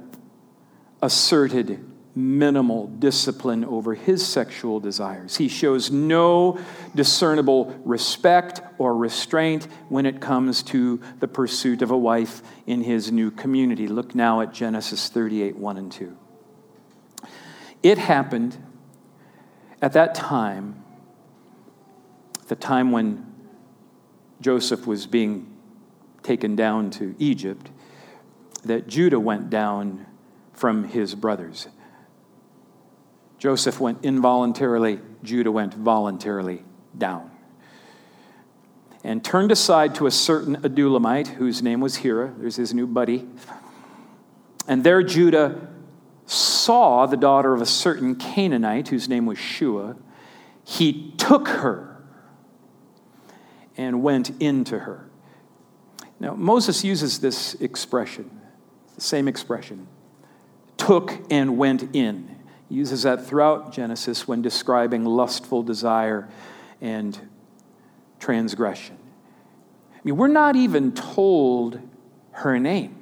asserted 1.03 1.85
minimal 2.15 2.87
discipline 2.87 3.63
over 3.65 3.95
his 3.95 4.27
sexual 4.27 4.81
desires. 4.81 5.37
He 5.37 5.49
shows 5.49 5.91
no 5.91 6.59
discernible 6.95 7.79
respect 7.85 8.63
or 8.79 8.97
restraint 8.97 9.69
when 9.91 10.07
it 10.07 10.21
comes 10.21 10.63
to 10.65 11.01
the 11.21 11.29
pursuit 11.29 11.83
of 11.83 11.91
a 11.91 11.97
wife 11.97 12.43
in 12.67 12.83
his 12.83 13.13
new 13.13 13.31
community. 13.31 13.87
Look 13.87 14.15
now 14.15 14.41
at 14.41 14.53
Genesis 14.55 15.11
38 15.11 15.57
1 15.57 15.77
and 15.77 15.93
2. 15.93 16.17
It 17.83 17.99
happened 17.99 18.57
at 19.83 19.93
that 19.93 20.15
time, 20.15 20.83
the 22.49 22.57
time 22.57 22.93
when 22.93 23.27
Joseph 24.41 24.87
was 24.87 25.07
being 25.07 25.56
taken 26.27 26.57
down 26.57 26.91
to 26.91 27.15
Egypt, 27.19 27.71
that 28.65 28.89
Judah 28.89 29.21
went 29.21 29.49
down 29.49 30.07
from 30.53 30.85
his 30.85 31.15
brothers. 31.15 31.69
Joseph 33.39 33.79
went 33.79 34.05
involuntarily, 34.05 34.99
Judah 35.23 35.53
went 35.53 35.75
voluntarily 35.75 36.65
down. 36.99 37.31
And 39.05 39.25
turned 39.25 39.53
aside 39.53 39.95
to 39.97 40.07
a 40.07 40.11
certain 40.11 40.57
Adullamite 40.57 41.29
whose 41.29 41.63
name 41.63 41.81
was 41.81 41.97
Hira. 41.97 42.35
There's 42.39 42.57
his 42.57 42.75
new 42.75 42.89
buddy. 42.89 43.25
And 44.67 44.83
there 44.83 45.05
Judah 45.05 45.69
saw 46.25 47.07
the 47.07 47.17
daughter 47.17 47.55
of 47.55 47.61
a 47.61 47.67
certain 47.67 48.17
Canaanite 48.17 48.89
whose 48.89 49.09
name 49.09 49.27
was 49.27 49.39
Shua. 49.39 49.95
He 50.65 51.13
took 51.19 51.47
her 51.47 52.03
and 53.77 54.03
went 54.03 54.31
into 54.43 54.81
her. 54.81 55.06
Now, 56.19 56.35
Moses 56.35 56.83
uses 56.85 57.19
this 57.19 57.55
expression, 57.55 58.31
the 58.95 59.01
same 59.01 59.29
expression, 59.29 59.87
took 60.77 61.13
and 61.31 61.59
went 61.59 61.95
in. 61.95 62.37
He 62.69 62.77
uses 62.77 63.03
that 63.03 63.27
throughout 63.27 63.73
Genesis 63.73 64.27
when 64.27 64.43
describing 64.43 65.05
lustful 65.05 65.63
desire 65.63 66.29
and 66.81 67.19
transgression. 68.19 68.97
I 69.95 69.99
mean, 70.05 70.17
we're 70.17 70.29
not 70.29 70.57
even 70.57 70.93
told 70.93 71.81
her 72.33 72.59
name. 72.59 72.95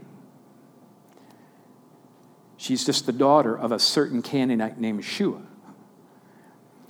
She's 2.57 2.85
just 2.85 3.07
the 3.07 3.13
daughter 3.13 3.57
of 3.57 3.73
a 3.73 3.79
certain 3.79 4.23
Canaanite 4.23 4.81
named 4.81 5.05
Shua. 5.05 5.43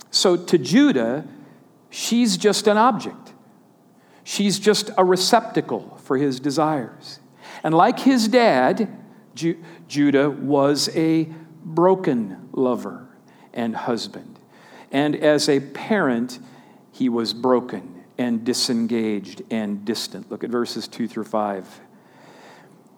So 0.09 0.37
to 0.37 0.57
Judah, 0.57 1.27
she's 1.89 2.37
just 2.37 2.67
an 2.67 2.77
object. 2.77 3.24
She's 4.25 4.57
just 4.57 4.89
a 4.97 5.05
receptacle 5.05 5.99
for 6.03 6.17
his 6.17 6.39
desires. 6.39 7.19
And 7.63 7.75
like 7.75 7.99
his 7.99 8.27
dad, 8.27 8.89
Ju- 9.35 9.63
Judah 9.87 10.31
was 10.31 10.89
a 10.95 11.29
broken 11.63 12.49
lover 12.51 13.07
and 13.53 13.75
husband. 13.75 14.39
And 14.91 15.15
as 15.15 15.47
a 15.47 15.59
parent, 15.59 16.39
he 16.91 17.07
was 17.07 17.35
broken 17.35 18.03
and 18.17 18.43
disengaged 18.43 19.43
and 19.51 19.85
distant. 19.85 20.31
Look 20.31 20.43
at 20.43 20.49
verses 20.49 20.87
2 20.87 21.07
through 21.07 21.25
5. 21.25 21.81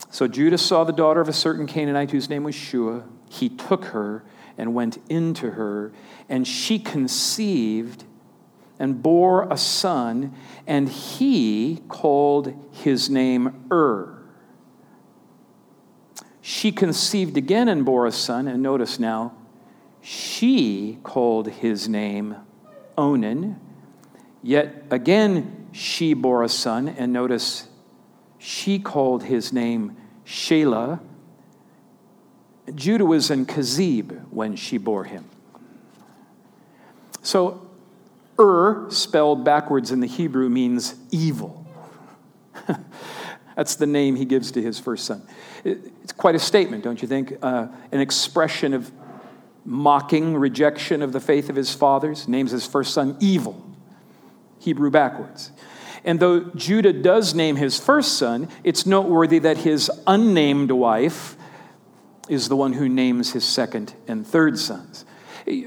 So 0.09 0.29
Judah 0.29 0.57
saw 0.57 0.85
the 0.85 0.93
daughter 0.93 1.19
of 1.19 1.27
a 1.27 1.33
certain 1.33 1.67
Canaanite 1.67 2.11
whose 2.11 2.29
name 2.29 2.45
was 2.45 2.55
Shua. 2.55 3.03
He 3.29 3.49
took 3.49 3.85
her 3.85 4.23
and 4.57 4.73
went 4.73 4.97
into 5.09 5.51
her, 5.51 5.91
and 6.29 6.47
she 6.47 6.79
conceived 6.79 8.05
and 8.79 9.01
bore 9.01 9.51
a 9.51 9.57
son, 9.57 10.33
and 10.65 10.89
he 10.89 11.81
called 11.87 12.53
his 12.71 13.09
name 13.09 13.65
Ur. 13.71 14.13
She 16.41 16.71
conceived 16.71 17.37
again 17.37 17.67
and 17.67 17.83
bore 17.83 18.05
a 18.05 18.11
son, 18.11 18.47
and 18.47 18.63
notice 18.63 18.99
now, 18.99 19.33
she 20.01 20.99
called 21.03 21.49
his 21.49 21.89
name 21.89 22.35
Onan. 22.97 23.59
Yet 24.41 24.85
again, 24.89 25.67
she 25.73 26.13
bore 26.13 26.43
a 26.43 26.49
son, 26.49 26.87
and 26.87 27.11
notice, 27.11 27.67
she 28.37 28.79
called 28.79 29.23
his 29.23 29.51
name 29.51 29.97
Shelah. 30.25 31.01
Judah 32.73 33.05
was 33.05 33.29
in 33.29 33.45
Kazib 33.45 34.25
when 34.29 34.55
she 34.55 34.77
bore 34.77 35.03
him. 35.03 35.25
So 37.21 37.66
Ur, 38.39 38.89
spelled 38.89 39.43
backwards 39.43 39.91
in 39.91 39.99
the 39.99 40.07
Hebrew, 40.07 40.49
means 40.49 40.95
evil. 41.11 41.65
That's 43.55 43.75
the 43.75 43.87
name 43.87 44.15
he 44.15 44.25
gives 44.25 44.51
to 44.51 44.61
his 44.61 44.79
first 44.79 45.05
son. 45.05 45.23
It's 45.63 46.13
quite 46.13 46.35
a 46.35 46.39
statement, 46.39 46.83
don't 46.83 47.01
you 47.01 47.07
think? 47.07 47.33
Uh, 47.41 47.67
an 47.91 47.99
expression 47.99 48.73
of 48.73 48.91
mocking 49.65 50.35
rejection 50.35 51.01
of 51.01 51.11
the 51.11 51.19
faith 51.19 51.49
of 51.49 51.55
his 51.55 51.73
fathers. 51.73 52.27
Names 52.27 52.51
his 52.51 52.67
first 52.67 52.93
son 52.93 53.17
evil, 53.19 53.65
Hebrew 54.59 54.91
backwards. 54.91 55.51
And 56.05 56.19
though 56.19 56.39
Judah 56.55 56.93
does 56.93 57.33
name 57.33 57.55
his 57.55 57.79
first 57.79 58.17
son, 58.17 58.47
it's 58.63 58.85
noteworthy 58.85 59.39
that 59.39 59.57
his 59.57 59.91
unnamed 60.05 60.71
wife 60.71 61.35
is 62.29 62.49
the 62.49 62.55
one 62.55 62.73
who 62.73 62.87
names 62.87 63.33
his 63.33 63.43
second 63.43 63.93
and 64.07 64.25
third 64.25 64.57
sons. 64.59 65.03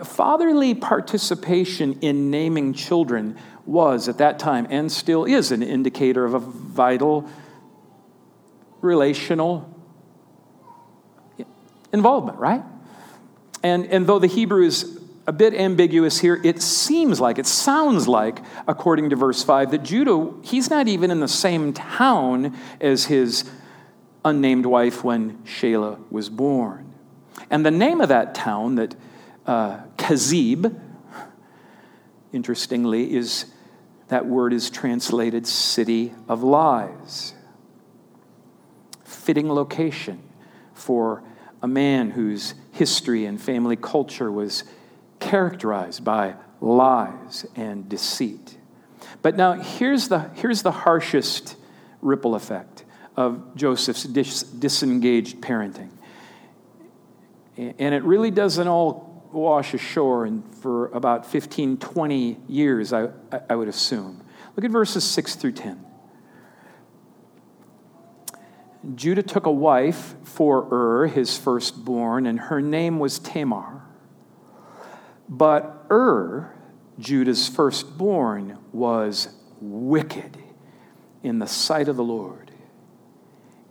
Fatherly 0.04 0.74
participation 0.74 1.98
in 2.00 2.30
naming 2.30 2.74
children 2.74 3.36
was 3.64 4.08
at 4.08 4.18
that 4.18 4.38
time 4.38 4.66
and 4.68 4.90
still 4.90 5.24
is 5.24 5.52
an 5.52 5.62
indicator 5.62 6.24
of 6.24 6.34
a 6.34 6.38
vital 6.38 7.28
relational 8.80 9.74
involvement, 11.92 12.38
right? 12.38 12.62
And, 13.62 13.86
and 13.86 14.06
though 14.06 14.18
the 14.18 14.26
Hebrew 14.26 14.64
is 14.64 14.98
a 15.26 15.32
bit 15.32 15.54
ambiguous 15.54 16.18
here, 16.18 16.40
it 16.42 16.62
seems 16.62 17.20
like, 17.20 17.38
it 17.38 17.46
sounds 17.46 18.08
like, 18.08 18.40
according 18.66 19.10
to 19.10 19.16
verse 19.16 19.42
5, 19.42 19.70
that 19.70 19.82
Judah, 19.82 20.32
he's 20.42 20.70
not 20.70 20.88
even 20.88 21.10
in 21.10 21.20
the 21.20 21.28
same 21.28 21.72
town 21.72 22.56
as 22.80 23.06
his 23.06 23.50
unnamed 24.24 24.66
wife 24.66 25.04
when 25.04 25.38
Shelah 25.44 25.98
was 26.10 26.28
born. 26.28 26.92
And 27.50 27.64
the 27.64 27.70
name 27.70 28.00
of 28.00 28.08
that 28.08 28.34
town 28.34 28.76
that 28.76 28.94
uh, 29.50 29.80
Kezib, 29.96 30.80
interestingly, 32.32 33.12
is 33.12 33.46
that 34.06 34.24
word 34.24 34.52
is 34.52 34.70
translated 34.70 35.44
city 35.44 36.14
of 36.28 36.44
lies. 36.44 37.34
Fitting 39.02 39.52
location 39.52 40.22
for 40.72 41.24
a 41.62 41.66
man 41.66 42.10
whose 42.10 42.54
history 42.70 43.26
and 43.26 43.40
family 43.40 43.74
culture 43.74 44.30
was 44.30 44.62
characterized 45.18 46.04
by 46.04 46.36
lies 46.60 47.44
and 47.56 47.88
deceit. 47.88 48.56
But 49.20 49.36
now 49.36 49.54
here's 49.54 50.06
the, 50.06 50.30
here's 50.36 50.62
the 50.62 50.70
harshest 50.70 51.56
ripple 52.00 52.36
effect 52.36 52.84
of 53.16 53.56
Joseph's 53.56 54.04
dis- 54.04 54.44
disengaged 54.44 55.40
parenting. 55.40 55.90
And 57.56 57.94
it 57.96 58.04
really 58.04 58.30
doesn't 58.30 58.68
all 58.68 59.09
wash 59.32 59.74
ashore 59.74 60.24
and 60.24 60.42
for 60.56 60.88
about 60.88 61.26
15, 61.26 61.78
20 61.78 62.38
years, 62.48 62.92
I, 62.92 63.08
I 63.48 63.54
would 63.54 63.68
assume. 63.68 64.22
Look 64.56 64.64
at 64.64 64.70
verses 64.70 65.04
6 65.04 65.36
through 65.36 65.52
10. 65.52 65.86
Judah 68.94 69.22
took 69.22 69.46
a 69.46 69.52
wife 69.52 70.14
for 70.24 70.66
Ur, 70.72 71.06
his 71.06 71.36
firstborn, 71.36 72.26
and 72.26 72.40
her 72.40 72.62
name 72.62 72.98
was 72.98 73.18
Tamar. 73.18 73.82
But 75.28 75.86
Ur, 75.90 76.52
Judah's 76.98 77.48
firstborn, 77.48 78.58
was 78.72 79.28
wicked 79.60 80.38
in 81.22 81.38
the 81.38 81.46
sight 81.46 81.88
of 81.88 81.96
the 81.96 82.04
Lord. 82.04 82.50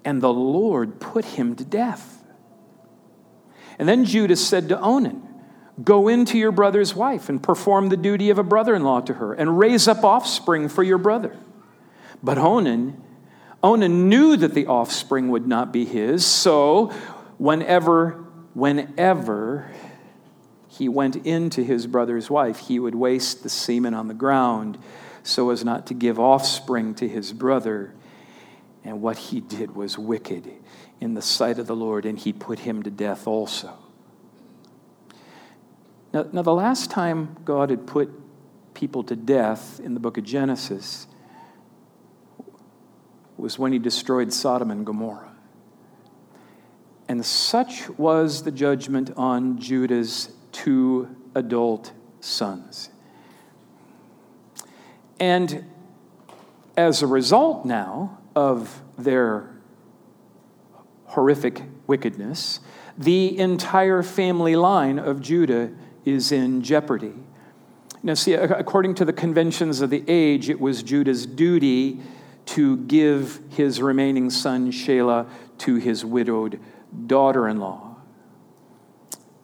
And 0.05 0.21
the 0.21 0.33
Lord 0.33 0.99
put 0.99 1.25
him 1.25 1.55
to 1.55 1.65
death. 1.65 2.23
And 3.79 3.89
then 3.89 4.05
Judah 4.05 4.35
said 4.35 4.69
to 4.69 4.79
Onan, 4.79 5.28
Go 5.83 6.07
into 6.07 6.37
your 6.37 6.51
brother's 6.51 6.95
wife 6.95 7.29
and 7.29 7.41
perform 7.41 7.89
the 7.89 7.97
duty 7.97 8.29
of 8.29 8.37
a 8.37 8.43
brother 8.43 8.75
in 8.75 8.83
law 8.83 9.01
to 9.01 9.13
her 9.13 9.33
and 9.33 9.59
raise 9.59 9.87
up 9.87 10.03
offspring 10.03 10.67
for 10.67 10.83
your 10.83 10.97
brother. 10.97 11.37
But 12.23 12.37
Onan, 12.37 13.01
Onan 13.63 14.09
knew 14.09 14.35
that 14.37 14.53
the 14.53 14.67
offspring 14.67 15.29
would 15.29 15.47
not 15.47 15.71
be 15.71 15.85
his, 15.85 16.25
so 16.25 16.87
whenever, 17.37 18.25
whenever 18.53 19.71
he 20.67 20.89
went 20.89 21.15
into 21.17 21.63
his 21.63 21.87
brother's 21.87 22.29
wife, 22.29 22.59
he 22.59 22.79
would 22.79 22.95
waste 22.95 23.43
the 23.43 23.49
semen 23.49 23.93
on 23.93 24.07
the 24.07 24.13
ground 24.13 24.77
so 25.23 25.49
as 25.49 25.63
not 25.63 25.87
to 25.87 25.93
give 25.93 26.19
offspring 26.19 26.95
to 26.95 27.07
his 27.07 27.33
brother. 27.33 27.93
And 28.83 29.01
what 29.01 29.17
he 29.17 29.41
did 29.41 29.75
was 29.75 29.97
wicked 29.97 30.51
in 30.99 31.13
the 31.13 31.21
sight 31.21 31.59
of 31.59 31.67
the 31.67 31.75
Lord, 31.75 32.05
and 32.05 32.17
he 32.17 32.33
put 32.33 32.59
him 32.59 32.83
to 32.83 32.89
death 32.89 33.27
also. 33.27 33.77
Now, 36.11 36.25
now, 36.31 36.41
the 36.41 36.53
last 36.53 36.89
time 36.89 37.37
God 37.45 37.69
had 37.69 37.85
put 37.85 38.09
people 38.73 39.03
to 39.03 39.15
death 39.15 39.79
in 39.79 39.93
the 39.93 39.99
book 39.99 40.17
of 40.17 40.23
Genesis 40.23 41.05
was 43.37 43.59
when 43.59 43.71
he 43.71 43.79
destroyed 43.79 44.33
Sodom 44.33 44.71
and 44.71 44.85
Gomorrah. 44.85 45.31
And 47.07 47.25
such 47.25 47.89
was 47.91 48.43
the 48.43 48.51
judgment 48.51 49.11
on 49.17 49.59
Judah's 49.59 50.31
two 50.51 51.15
adult 51.35 51.91
sons. 52.21 52.89
And 55.19 55.65
as 56.77 57.01
a 57.01 57.07
result 57.07 57.65
now 57.65 58.19
of 58.35 58.81
their 58.97 59.49
horrific 61.05 61.63
wickedness, 61.87 62.59
the 62.97 63.37
entire 63.37 64.03
family 64.03 64.55
line 64.55 64.99
of 64.99 65.21
Judah 65.21 65.71
is 66.05 66.31
in 66.31 66.61
jeopardy. 66.61 67.13
Now, 68.01 68.13
see, 68.13 68.33
according 68.33 68.95
to 68.95 69.05
the 69.05 69.13
conventions 69.13 69.81
of 69.81 69.89
the 69.89 70.03
age, 70.07 70.49
it 70.49 70.59
was 70.59 70.83
Judah's 70.83 71.25
duty 71.25 71.99
to 72.47 72.77
give 72.77 73.41
his 73.49 73.81
remaining 73.81 74.29
son 74.29 74.71
Shelah 74.71 75.27
to 75.59 75.75
his 75.75 76.05
widowed 76.05 76.59
daughter 77.07 77.47
in 77.47 77.59
law. 77.59 77.97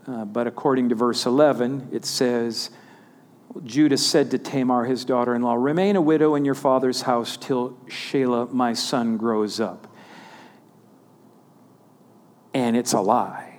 Uh, 0.07 0.23
but 0.23 0.47
according 0.47 0.89
to 0.89 0.95
verse 0.95 1.25
11, 1.25 1.89
it 1.91 2.05
says, 2.05 2.69
Judah 3.63 3.97
said 3.97 4.31
to 4.31 4.37
Tamar, 4.37 4.85
his 4.85 5.05
daughter 5.05 5.35
in 5.35 5.41
law, 5.41 5.55
Remain 5.55 5.95
a 5.95 6.01
widow 6.01 6.35
in 6.35 6.45
your 6.45 6.55
father's 6.55 7.01
house 7.01 7.37
till 7.37 7.71
Shelah, 7.87 8.51
my 8.51 8.73
son, 8.73 9.17
grows 9.17 9.59
up. 9.59 9.87
And 12.53 12.77
it's 12.77 12.93
a 12.93 13.01
lie. 13.01 13.54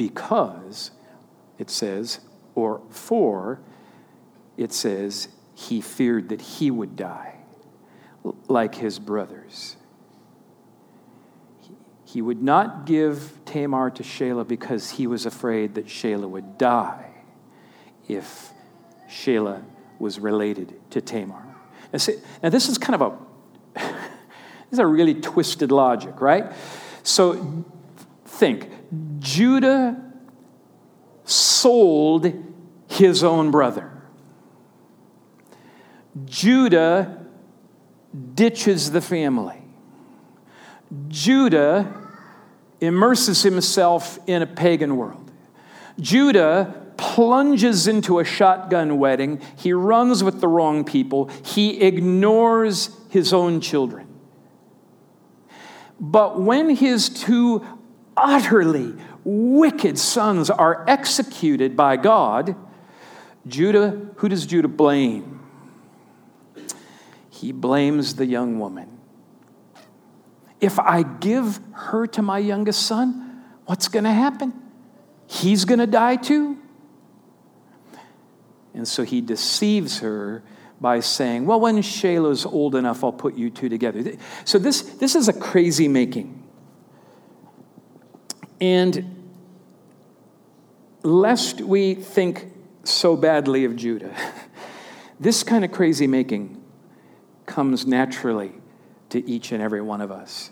Because, 0.00 0.92
it 1.58 1.68
says, 1.68 2.20
or 2.54 2.80
for, 2.88 3.60
it 4.56 4.72
says, 4.72 5.28
he 5.54 5.82
feared 5.82 6.30
that 6.30 6.40
he 6.40 6.70
would 6.70 6.96
die 6.96 7.40
like 8.48 8.76
his 8.76 8.98
brothers. 8.98 9.76
He 12.06 12.22
would 12.22 12.42
not 12.42 12.86
give 12.86 13.40
Tamar 13.44 13.90
to 13.90 14.02
Shelah 14.02 14.48
because 14.48 14.92
he 14.92 15.06
was 15.06 15.26
afraid 15.26 15.74
that 15.74 15.84
Shelah 15.84 16.30
would 16.30 16.56
die 16.56 17.10
if 18.08 18.54
Shelah 19.06 19.62
was 19.98 20.18
related 20.18 20.80
to 20.92 21.02
Tamar. 21.02 21.44
Now, 21.92 21.98
see, 21.98 22.14
now 22.42 22.48
this 22.48 22.70
is 22.70 22.78
kind 22.78 22.94
of 22.94 23.02
a 23.02 23.18
this 23.74 24.72
is 24.72 24.78
a 24.78 24.86
really 24.86 25.20
twisted 25.20 25.70
logic, 25.70 26.22
right? 26.22 26.50
So 27.02 27.66
think, 28.24 28.70
Judah 29.18 30.00
sold 31.24 32.32
his 32.88 33.22
own 33.22 33.50
brother. 33.50 33.90
Judah 36.24 37.26
ditches 38.34 38.90
the 38.90 39.00
family. 39.00 39.62
Judah 41.08 41.96
immerses 42.80 43.42
himself 43.42 44.18
in 44.26 44.42
a 44.42 44.46
pagan 44.46 44.96
world. 44.96 45.30
Judah 46.00 46.74
plunges 46.96 47.86
into 47.86 48.18
a 48.18 48.24
shotgun 48.24 48.98
wedding. 48.98 49.40
He 49.56 49.72
runs 49.72 50.24
with 50.24 50.40
the 50.40 50.48
wrong 50.48 50.84
people. 50.84 51.30
He 51.44 51.80
ignores 51.80 52.90
his 53.08 53.32
own 53.32 53.60
children. 53.60 54.06
But 56.00 56.40
when 56.40 56.70
his 56.70 57.08
two 57.08 57.64
utterly 58.20 58.94
wicked 59.24 59.98
sons 59.98 60.50
are 60.50 60.84
executed 60.88 61.76
by 61.76 61.96
God, 61.96 62.56
Judah, 63.46 64.08
who 64.16 64.28
does 64.28 64.46
Judah 64.46 64.68
blame? 64.68 65.40
He 67.30 67.52
blames 67.52 68.16
the 68.16 68.26
young 68.26 68.58
woman. 68.58 68.98
If 70.60 70.78
I 70.78 71.02
give 71.02 71.58
her 71.72 72.06
to 72.08 72.22
my 72.22 72.38
youngest 72.38 72.82
son, 72.82 73.42
what's 73.64 73.88
going 73.88 74.04
to 74.04 74.12
happen? 74.12 74.52
He's 75.26 75.64
going 75.64 75.78
to 75.78 75.86
die 75.86 76.16
too. 76.16 76.58
And 78.74 78.86
so 78.86 79.02
he 79.02 79.20
deceives 79.20 80.00
her 80.00 80.42
by 80.80 81.00
saying, 81.00 81.46
Well, 81.46 81.60
when 81.60 81.82
Shelah's 81.82 82.46
old 82.46 82.74
enough, 82.74 83.02
I'll 83.02 83.12
put 83.12 83.34
you 83.34 83.50
two 83.50 83.68
together. 83.68 84.16
So 84.44 84.58
this, 84.58 84.82
this 84.82 85.14
is 85.14 85.28
a 85.28 85.32
crazy 85.32 85.88
making. 85.88 86.39
And 88.60 89.32
lest 91.02 91.60
we 91.60 91.94
think 91.94 92.52
so 92.84 93.16
badly 93.16 93.64
of 93.64 93.76
Judah, 93.76 94.14
this 95.20 95.42
kind 95.42 95.64
of 95.64 95.72
crazy 95.72 96.06
making 96.06 96.62
comes 97.46 97.86
naturally 97.86 98.52
to 99.08 99.28
each 99.28 99.52
and 99.52 99.62
every 99.62 99.80
one 99.80 100.00
of 100.00 100.10
us. 100.10 100.50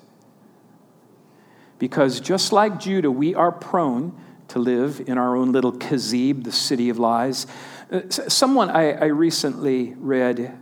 Because 1.79 2.21
just 2.21 2.53
like 2.53 2.81
Judah, 2.81 3.11
we 3.11 3.35
are 3.35 3.53
prone 3.53 4.19
to 4.49 4.59
live 4.59 5.03
in 5.07 5.19
our 5.19 5.37
own 5.37 5.53
little 5.53 5.73
Kezib, 5.73 6.45
the 6.45 6.53
city 6.53 6.89
of 6.89 6.99
lies. 6.99 7.47
Uh, 7.91 8.01
someone 8.09 8.71
I, 8.71 8.93
I 8.93 9.05
recently 9.07 9.95
read 9.99 10.59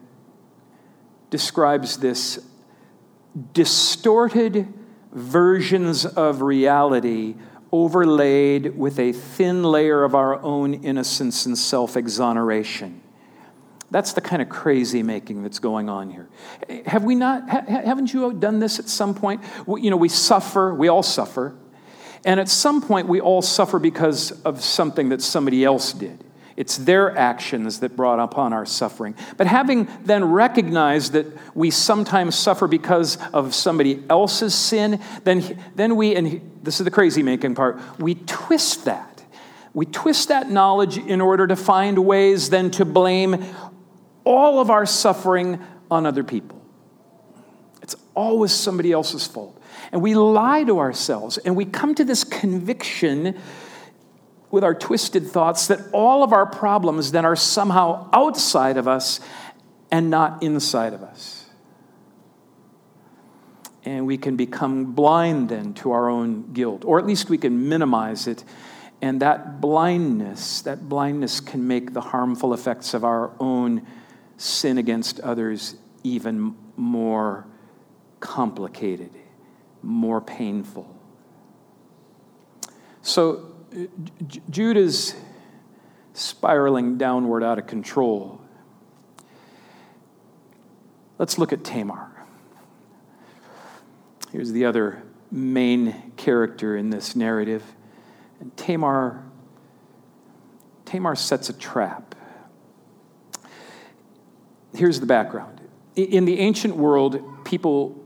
describes 1.31 1.99
this 1.99 2.45
distorted 3.53 4.73
versions 5.17 6.05
of 6.05 6.43
reality 6.43 7.35
overlaid 7.73 8.77
with 8.77 8.99
a 8.99 9.13
thin 9.13 9.65
layer 9.65 10.05
of 10.05 10.15
our 10.15 10.41
own 10.43 10.75
innocence 10.75 11.47
and 11.47 11.57
self 11.57 11.97
exoneration. 11.97 13.01
That's 13.91 14.13
the 14.13 14.21
kind 14.21 14.43
of 14.43 14.49
crazy 14.49 15.03
making 15.03 15.43
that's 15.43 15.59
going 15.59 15.89
on 15.89 16.11
here. 16.11 16.29
Have 16.87 17.05
we 17.05 17.15
not, 17.15 17.49
haven't 17.49 18.13
you 18.13 18.33
done 18.33 18.59
this 18.59 18.79
at 18.79 18.89
some 18.89 19.15
point? 19.15 19.43
You 19.67 19.91
know, 19.91 19.97
we 19.97 20.09
suffer, 20.09 20.75
we 20.75 20.89
all 20.89 21.03
suffer. 21.03 21.57
And 22.25 22.41
at 22.41 22.49
some 22.49 22.83
point, 22.83 23.07
we 23.07 23.21
all 23.21 23.41
suffer 23.41 23.79
because 23.79 24.33
of 24.43 24.63
something 24.63 25.11
that 25.11 25.23
somebody 25.23 25.65
else 25.65 25.93
did. 25.93 26.25
It's 26.57 26.79
their 26.79 27.17
actions 27.17 27.81
that 27.81 27.97
brought 27.97 28.19
upon 28.19 28.55
our 28.55 28.65
suffering. 28.65 29.15
But 29.37 29.47
having 29.47 29.89
then 30.05 30.25
recognized 30.25 31.13
that 31.13 31.27
we 31.55 31.71
sometimes 31.71 32.35
suffer 32.35 32.67
because 32.67 33.19
of 33.35 33.55
somebody 33.55 34.03
else's 34.09 34.55
sin, 34.55 35.01
then, 35.25 35.63
then 35.75 35.97
we, 35.97 36.17
and 36.17 36.59
this 36.63 36.81
is 36.81 36.85
the 36.85 36.91
crazy 36.91 37.23
making 37.23 37.55
part, 37.55 37.79
we 37.99 38.15
twist 38.15 38.87
that. 38.87 39.23
We 39.75 39.85
twist 39.85 40.29
that 40.29 40.51
knowledge 40.51 40.97
in 40.97 41.21
order 41.21 41.47
to 41.47 41.57
find 41.57 41.99
ways 42.07 42.49
then 42.49 42.71
to 42.73 42.87
blame 42.87 43.45
all 44.25 44.59
of 44.59 44.71
our 44.71 44.87
suffering 44.87 45.61
on 45.91 46.07
other 46.07 46.25
people. 46.25 46.63
It's 47.83 47.95
always 48.15 48.53
somebody 48.53 48.93
else's 48.93 49.27
fault. 49.27 49.61
And 49.93 50.01
we 50.01 50.15
lie 50.15 50.65
to 50.65 50.79
ourselves 50.79 51.37
and 51.37 51.55
we 51.55 51.67
come 51.67 51.95
to 51.97 52.05
this 52.05 52.25
conviction 52.25 53.39
with 54.57 54.65
our 54.65 54.75
twisted 54.75 55.27
thoughts 55.27 55.67
that 55.67 55.79
all 55.93 56.23
of 56.23 56.33
our 56.33 56.47
problems 56.47 57.13
then 57.13 57.27
are 57.27 57.37
somehow 57.37 58.09
outside 58.11 58.79
of 58.79 58.89
us 58.89 59.21
and 59.91 60.09
not 60.09 60.43
inside 60.43 60.95
of 60.95 61.03
us. 61.03 61.45
And 63.85 64.07
we 64.07 64.17
can 64.17 64.35
become 64.35 64.95
blind 64.95 65.51
then 65.51 65.75
to 65.75 65.93
our 65.93 66.09
own 66.09 66.55
guilt, 66.55 66.87
or 66.87 66.99
at 66.99 67.05
least 67.05 67.29
we 67.29 67.37
can 67.37 67.69
minimize 67.69 68.27
it. 68.27 68.45
And 69.03 69.21
that 69.21 69.61
blindness, 69.61 70.63
that 70.63 70.89
blindness 70.89 71.41
can 71.41 71.69
make 71.69 71.93
the 71.93 72.01
harmful 72.01 72.55
effects 72.55 72.95
of 72.95 73.05
our 73.05 73.33
own 73.39 73.87
sin 74.39 74.79
against 74.79 75.21
others 75.21 75.77
even 76.03 76.57
more 76.77 77.47
complicated, 78.21 79.11
more 79.83 80.23
painful. 80.23 80.97
So 83.03 83.53
Judah's 84.51 85.15
spiraling 86.15 86.97
downward 86.99 87.43
out 87.43 87.59
of 87.59 87.67
control. 87.67 88.41
Let's 91.19 91.39
look 91.39 91.53
at 91.53 91.65
Tamar. 91.65 92.11
Here's 94.33 94.53
the 94.53 94.65
other 94.65 95.03
main 95.31 96.13
character 96.17 96.77
in 96.77 96.91
this 96.91 97.17
narrative. 97.17 97.63
And 98.41 98.57
Tamar 98.57 99.23
Tamar 100.85 101.17
sets 101.17 101.49
a 101.49 101.53
trap 101.53 102.15
here's 104.77 105.01
the 105.01 105.07
background. 105.07 105.61
In 105.97 106.25
the 106.27 106.39
ancient 106.39 106.77
world, 106.77 107.45
people, 107.45 108.05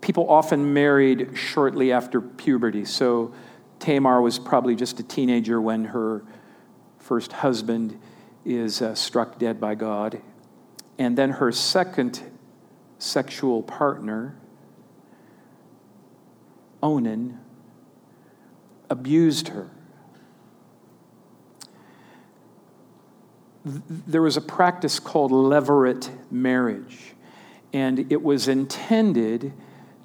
people 0.00 0.28
often 0.28 0.72
married 0.72 1.36
shortly 1.36 1.92
after 1.92 2.20
puberty. 2.20 2.84
So 2.84 3.34
Tamar 3.78 4.20
was 4.20 4.38
probably 4.38 4.74
just 4.74 5.00
a 5.00 5.02
teenager 5.02 5.60
when 5.60 5.86
her 5.86 6.22
first 6.98 7.32
husband 7.32 7.98
is 8.44 8.82
uh, 8.82 8.94
struck 8.94 9.38
dead 9.38 9.60
by 9.60 9.74
God. 9.74 10.20
And 10.98 11.16
then 11.16 11.30
her 11.30 11.52
second 11.52 12.20
sexual 12.98 13.62
partner, 13.62 14.36
Onan, 16.82 17.38
abused 18.90 19.48
her. 19.48 19.70
There 23.64 24.22
was 24.22 24.36
a 24.36 24.40
practice 24.40 24.98
called 24.98 25.30
levirate 25.30 26.10
marriage, 26.30 27.14
and 27.72 28.10
it 28.10 28.22
was 28.22 28.48
intended 28.48 29.52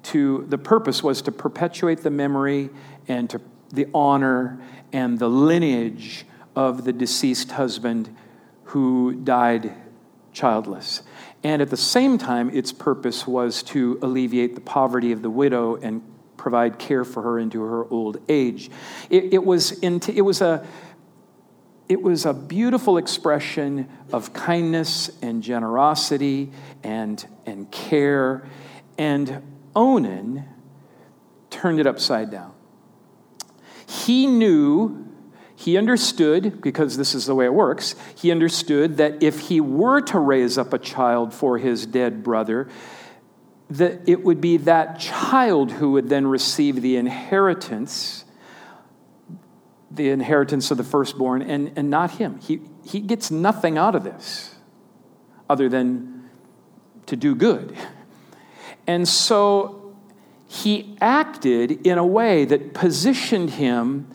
to, 0.04 0.44
the 0.48 0.58
purpose 0.58 1.02
was 1.02 1.22
to 1.22 1.32
perpetuate 1.32 2.02
the 2.02 2.10
memory 2.10 2.68
and 3.08 3.28
to 3.30 3.40
the 3.74 3.86
honor 3.94 4.60
and 4.92 5.18
the 5.18 5.28
lineage 5.28 6.24
of 6.54 6.84
the 6.84 6.92
deceased 6.92 7.52
husband 7.52 8.14
who 8.64 9.14
died 9.14 9.74
childless. 10.32 11.02
And 11.42 11.60
at 11.60 11.70
the 11.70 11.76
same 11.76 12.18
time, 12.18 12.50
its 12.50 12.72
purpose 12.72 13.26
was 13.26 13.62
to 13.64 13.98
alleviate 14.02 14.54
the 14.54 14.60
poverty 14.60 15.12
of 15.12 15.22
the 15.22 15.30
widow 15.30 15.76
and 15.76 16.02
provide 16.36 16.78
care 16.78 17.04
for 17.04 17.22
her 17.22 17.38
into 17.38 17.62
her 17.62 17.88
old 17.90 18.18
age. 18.28 18.70
It, 19.10 19.34
it 19.34 19.44
was, 19.44 19.72
it 19.82 20.22
was 20.22 20.40
a 20.40 20.66
it 21.88 22.00
was 22.00 22.24
a 22.24 22.32
beautiful 22.32 22.96
expression 22.96 23.88
of 24.12 24.32
kindness 24.32 25.10
and 25.20 25.42
generosity 25.42 26.50
and, 26.82 27.24
and 27.44 27.70
care. 27.70 28.48
And 28.96 29.42
Onan 29.76 30.44
turned 31.50 31.80
it 31.80 31.86
upside 31.86 32.30
down. 32.30 32.53
He 33.86 34.26
knew 34.26 35.00
he 35.56 35.78
understood, 35.78 36.60
because 36.60 36.96
this 36.96 37.14
is 37.14 37.26
the 37.26 37.34
way 37.34 37.44
it 37.44 37.54
works, 37.54 37.94
he 38.16 38.30
understood 38.30 38.96
that 38.96 39.22
if 39.22 39.40
he 39.40 39.60
were 39.60 40.00
to 40.02 40.18
raise 40.18 40.58
up 40.58 40.72
a 40.72 40.78
child 40.78 41.32
for 41.32 41.58
his 41.58 41.86
dead 41.86 42.22
brother, 42.22 42.68
that 43.70 44.00
it 44.06 44.24
would 44.24 44.40
be 44.40 44.56
that 44.58 44.98
child 44.98 45.72
who 45.72 45.92
would 45.92 46.08
then 46.08 46.26
receive 46.26 46.82
the 46.82 46.96
inheritance, 46.96 48.24
the 49.90 50.10
inheritance 50.10 50.70
of 50.70 50.76
the 50.76 50.84
firstborn, 50.84 51.40
and, 51.40 51.72
and 51.76 51.88
not 51.88 52.10
him. 52.12 52.38
He, 52.40 52.60
he 52.84 53.00
gets 53.00 53.30
nothing 53.30 53.78
out 53.78 53.94
of 53.94 54.04
this 54.04 54.56
other 55.48 55.68
than 55.68 56.28
to 57.06 57.16
do 57.16 57.34
good. 57.34 57.76
And 58.86 59.08
so 59.08 59.83
he 60.54 60.96
acted 61.00 61.84
in 61.84 61.98
a 61.98 62.06
way 62.06 62.44
that 62.44 62.74
positioned 62.74 63.50
him 63.50 64.06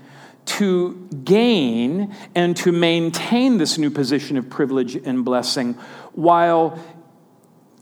to 0.46 0.94
gain 1.26 2.16
and 2.34 2.56
to 2.56 2.72
maintain 2.72 3.58
this 3.58 3.78
new 3.78 3.90
position 3.90 4.38
of 4.38 4.50
privilege 4.50 4.96
and 4.96 5.26
blessing 5.26 5.74
while 6.14 6.80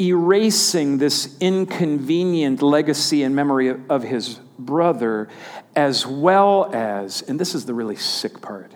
erasing 0.01 0.97
this 0.97 1.37
inconvenient 1.39 2.63
legacy 2.63 3.21
and 3.21 3.35
memory 3.35 3.69
of 3.89 4.01
his 4.01 4.39
brother, 4.57 5.29
as 5.75 6.07
well 6.07 6.73
as, 6.73 7.21
and 7.21 7.39
this 7.39 7.53
is 7.53 7.67
the 7.67 7.75
really 7.75 7.95
sick 7.95 8.41
part, 8.41 8.73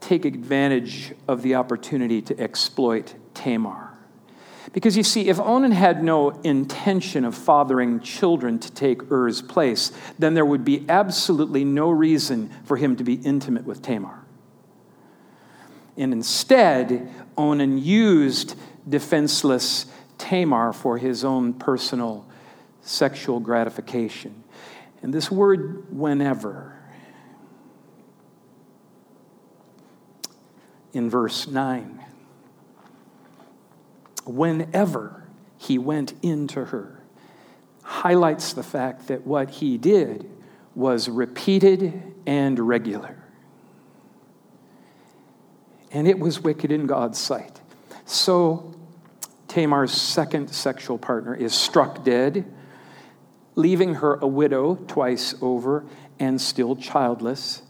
take 0.00 0.24
advantage 0.24 1.12
of 1.28 1.42
the 1.42 1.54
opportunity 1.54 2.20
to 2.20 2.38
exploit 2.40 3.14
Tamar. 3.34 3.91
Because 4.72 4.96
you 4.96 5.02
see, 5.02 5.28
if 5.28 5.38
Onan 5.38 5.72
had 5.72 6.02
no 6.02 6.30
intention 6.42 7.24
of 7.26 7.34
fathering 7.34 8.00
children 8.00 8.58
to 8.58 8.72
take 8.72 9.12
Er's 9.12 9.42
place, 9.42 9.92
then 10.18 10.32
there 10.32 10.46
would 10.46 10.64
be 10.64 10.86
absolutely 10.88 11.62
no 11.62 11.90
reason 11.90 12.50
for 12.64 12.78
him 12.78 12.96
to 12.96 13.04
be 13.04 13.14
intimate 13.14 13.64
with 13.64 13.82
Tamar. 13.82 14.24
And 15.96 16.12
instead, 16.14 17.10
Onan 17.36 17.78
used 17.78 18.56
defenseless 18.88 19.86
Tamar 20.16 20.72
for 20.72 20.96
his 20.96 21.22
own 21.22 21.52
personal 21.52 22.26
sexual 22.80 23.40
gratification. 23.40 24.42
And 25.02 25.12
this 25.12 25.30
word, 25.30 25.84
whenever, 25.94 26.78
in 30.94 31.10
verse 31.10 31.46
9, 31.46 32.01
whenever 34.24 35.24
he 35.58 35.78
went 35.78 36.14
into 36.22 36.64
her 36.66 37.02
highlights 37.82 38.52
the 38.52 38.62
fact 38.62 39.08
that 39.08 39.26
what 39.26 39.50
he 39.50 39.76
did 39.76 40.28
was 40.74 41.08
repeated 41.08 42.02
and 42.26 42.58
regular. 42.58 43.18
And 45.90 46.08
it 46.08 46.18
was 46.18 46.40
wicked 46.40 46.72
in 46.72 46.86
God's 46.86 47.18
sight. 47.18 47.60
So 48.06 48.74
Tamar's 49.48 49.92
second 49.92 50.48
sexual 50.48 50.96
partner 50.96 51.34
is 51.34 51.52
struck 51.52 52.02
dead, 52.04 52.50
leaving 53.54 53.96
her 53.96 54.14
a 54.14 54.26
widow 54.26 54.76
twice 54.86 55.34
over 55.42 55.84
and 56.18 56.40
still 56.40 56.74
childless. 56.74 57.62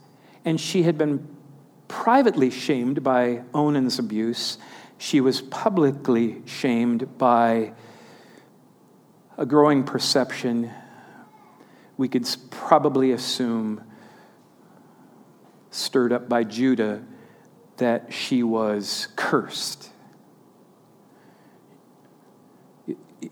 And 0.45 0.61
she 0.61 0.85
had 0.85 0.97
been 0.97 1.27
privately 1.89 2.51
shamed 2.51 3.03
by 3.03 3.43
Onan's 3.53 3.99
abuse 3.99 4.59
she 5.03 5.21
was 5.21 5.41
publicly 5.41 6.41
shamed 6.47 7.19
by 7.19 7.73
a 9.37 9.45
growing 9.45 9.83
perception, 9.83 10.71
we 11.97 12.07
could 12.07 12.25
probably 12.51 13.11
assume, 13.11 13.83
stirred 15.73 16.13
up 16.13 16.29
by 16.29 16.45
Judah, 16.45 17.03
that 17.79 18.13
she 18.13 18.45
was 18.45 19.09
cursed. 19.17 19.91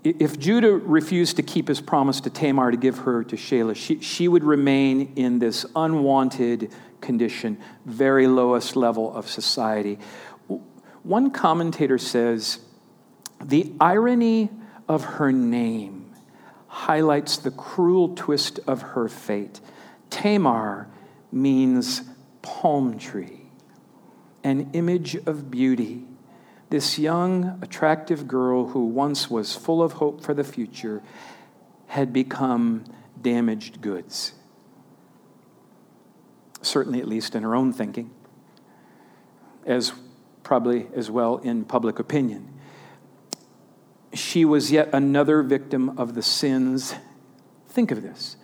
If 0.02 0.40
Judah 0.40 0.72
refused 0.72 1.37
to 1.37 1.44
keep 1.44 1.68
his 1.68 1.80
promise 1.80 2.20
to 2.22 2.30
Tamar 2.30 2.72
to 2.72 2.76
give 2.76 2.98
her 2.98 3.22
to 3.22 3.37
Shelah, 3.37 3.76
she, 3.76 4.00
she 4.00 4.26
would 4.26 4.42
remain 4.42 5.12
in 5.14 5.38
this 5.38 5.64
unwanted 5.76 6.72
condition, 7.00 7.59
very 7.87 8.26
lowest 8.26 8.74
level 8.74 9.14
of 9.14 9.28
society. 9.28 10.00
One 11.02 11.30
commentator 11.30 11.98
says 11.98 12.58
the 13.42 13.72
irony 13.80 14.50
of 14.88 15.04
her 15.04 15.32
name 15.32 16.12
highlights 16.68 17.38
the 17.38 17.50
cruel 17.50 18.14
twist 18.14 18.60
of 18.66 18.82
her 18.82 19.08
fate. 19.08 19.60
Tamar 20.10 20.88
means 21.32 22.02
palm 22.42 22.98
tree, 22.98 23.42
an 24.44 24.70
image 24.72 25.14
of 25.26 25.50
beauty. 25.50 26.04
This 26.68 26.98
young, 26.98 27.58
attractive 27.62 28.28
girl 28.28 28.68
who 28.68 28.86
once 28.86 29.30
was 29.30 29.56
full 29.56 29.82
of 29.82 29.94
hope 29.94 30.22
for 30.22 30.34
the 30.34 30.44
future 30.44 31.02
had 31.88 32.12
become 32.12 32.84
damaged 33.20 33.80
goods. 33.80 34.34
Certainly, 36.62 37.00
at 37.00 37.08
least 37.08 37.34
in 37.34 37.42
her 37.42 37.56
own 37.56 37.72
thinking. 37.72 38.10
As 39.66 39.92
probably 40.50 40.88
as 40.96 41.08
well 41.08 41.36
in 41.36 41.64
public 41.64 42.00
opinion. 42.00 42.52
She 44.12 44.44
was 44.44 44.72
yet 44.72 44.90
another 44.92 45.44
victim 45.44 45.96
of 45.96 46.14
the 46.14 46.22
sins. 46.22 46.92
Think 47.68 47.92
of 47.92 48.02
this 48.02 48.36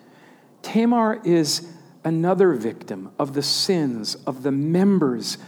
Tamar 0.62 1.20
is 1.24 1.68
another 2.04 2.52
victim 2.52 3.10
of 3.18 3.34
the 3.34 3.42
sins 3.42 4.14
of 4.24 4.44
the 4.44 4.52
members 4.52 5.38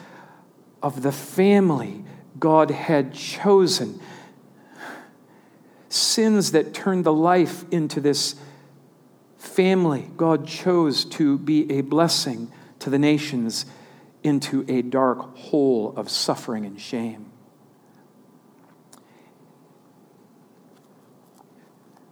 of 0.83 1.03
the 1.03 1.13
family 1.13 2.03
God 2.41 2.73
had 2.73 3.15
chosen. 3.15 4.01
Sins 5.89 6.51
that 6.51 6.75
turned 6.75 7.05
the 7.05 7.13
life 7.13 7.65
into 7.71 8.01
this 8.01 8.35
family 9.37 10.11
God 10.17 10.45
chose 10.49 11.05
to 11.05 11.39
be 11.39 11.71
a 11.71 11.83
blessing 11.83 12.51
to 12.81 12.91
the 12.91 12.99
nations 12.99 13.65
into 14.23 14.65
a 14.69 14.83
dark 14.83 15.37
hole 15.37 15.95
of 15.97 16.09
suffering 16.11 16.67
and 16.67 16.81
shame. 16.81 17.31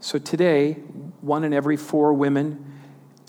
So 0.00 0.18
today, 0.18 0.74
one 1.20 1.42
in 1.42 1.52
every 1.52 1.76
four 1.76 2.12
women 2.12 2.74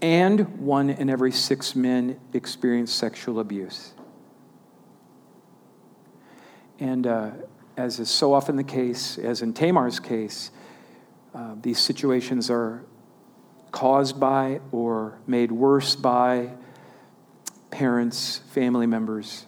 and 0.01 0.59
one 0.59 0.91
in 0.91 1.09
every 1.09 1.31
six 1.31 1.75
men 1.75 2.19
experience 2.33 2.93
sexual 2.93 3.39
abuse. 3.39 3.93
And 6.79 7.07
uh, 7.07 7.31
as 7.75 7.99
is 7.99 8.09
so 8.09 8.33
often 8.33 8.57
the 8.57 8.63
case, 8.63 9.17
as 9.17 9.41
in 9.41 9.53
Tamar's 9.53 9.99
case, 9.99 10.51
uh, 11.33 11.55
these 11.61 11.79
situations 11.79 12.49
are 12.51 12.83
caused 13.71 14.19
by 14.19 14.59
or 14.71 15.17
made 15.25 15.51
worse 15.51 15.95
by 15.95 16.51
parents, 17.71 18.39
family 18.51 18.87
members, 18.87 19.45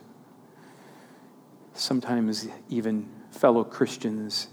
sometimes 1.74 2.48
even 2.70 3.10
fellow 3.32 3.64
Christians. 3.64 4.48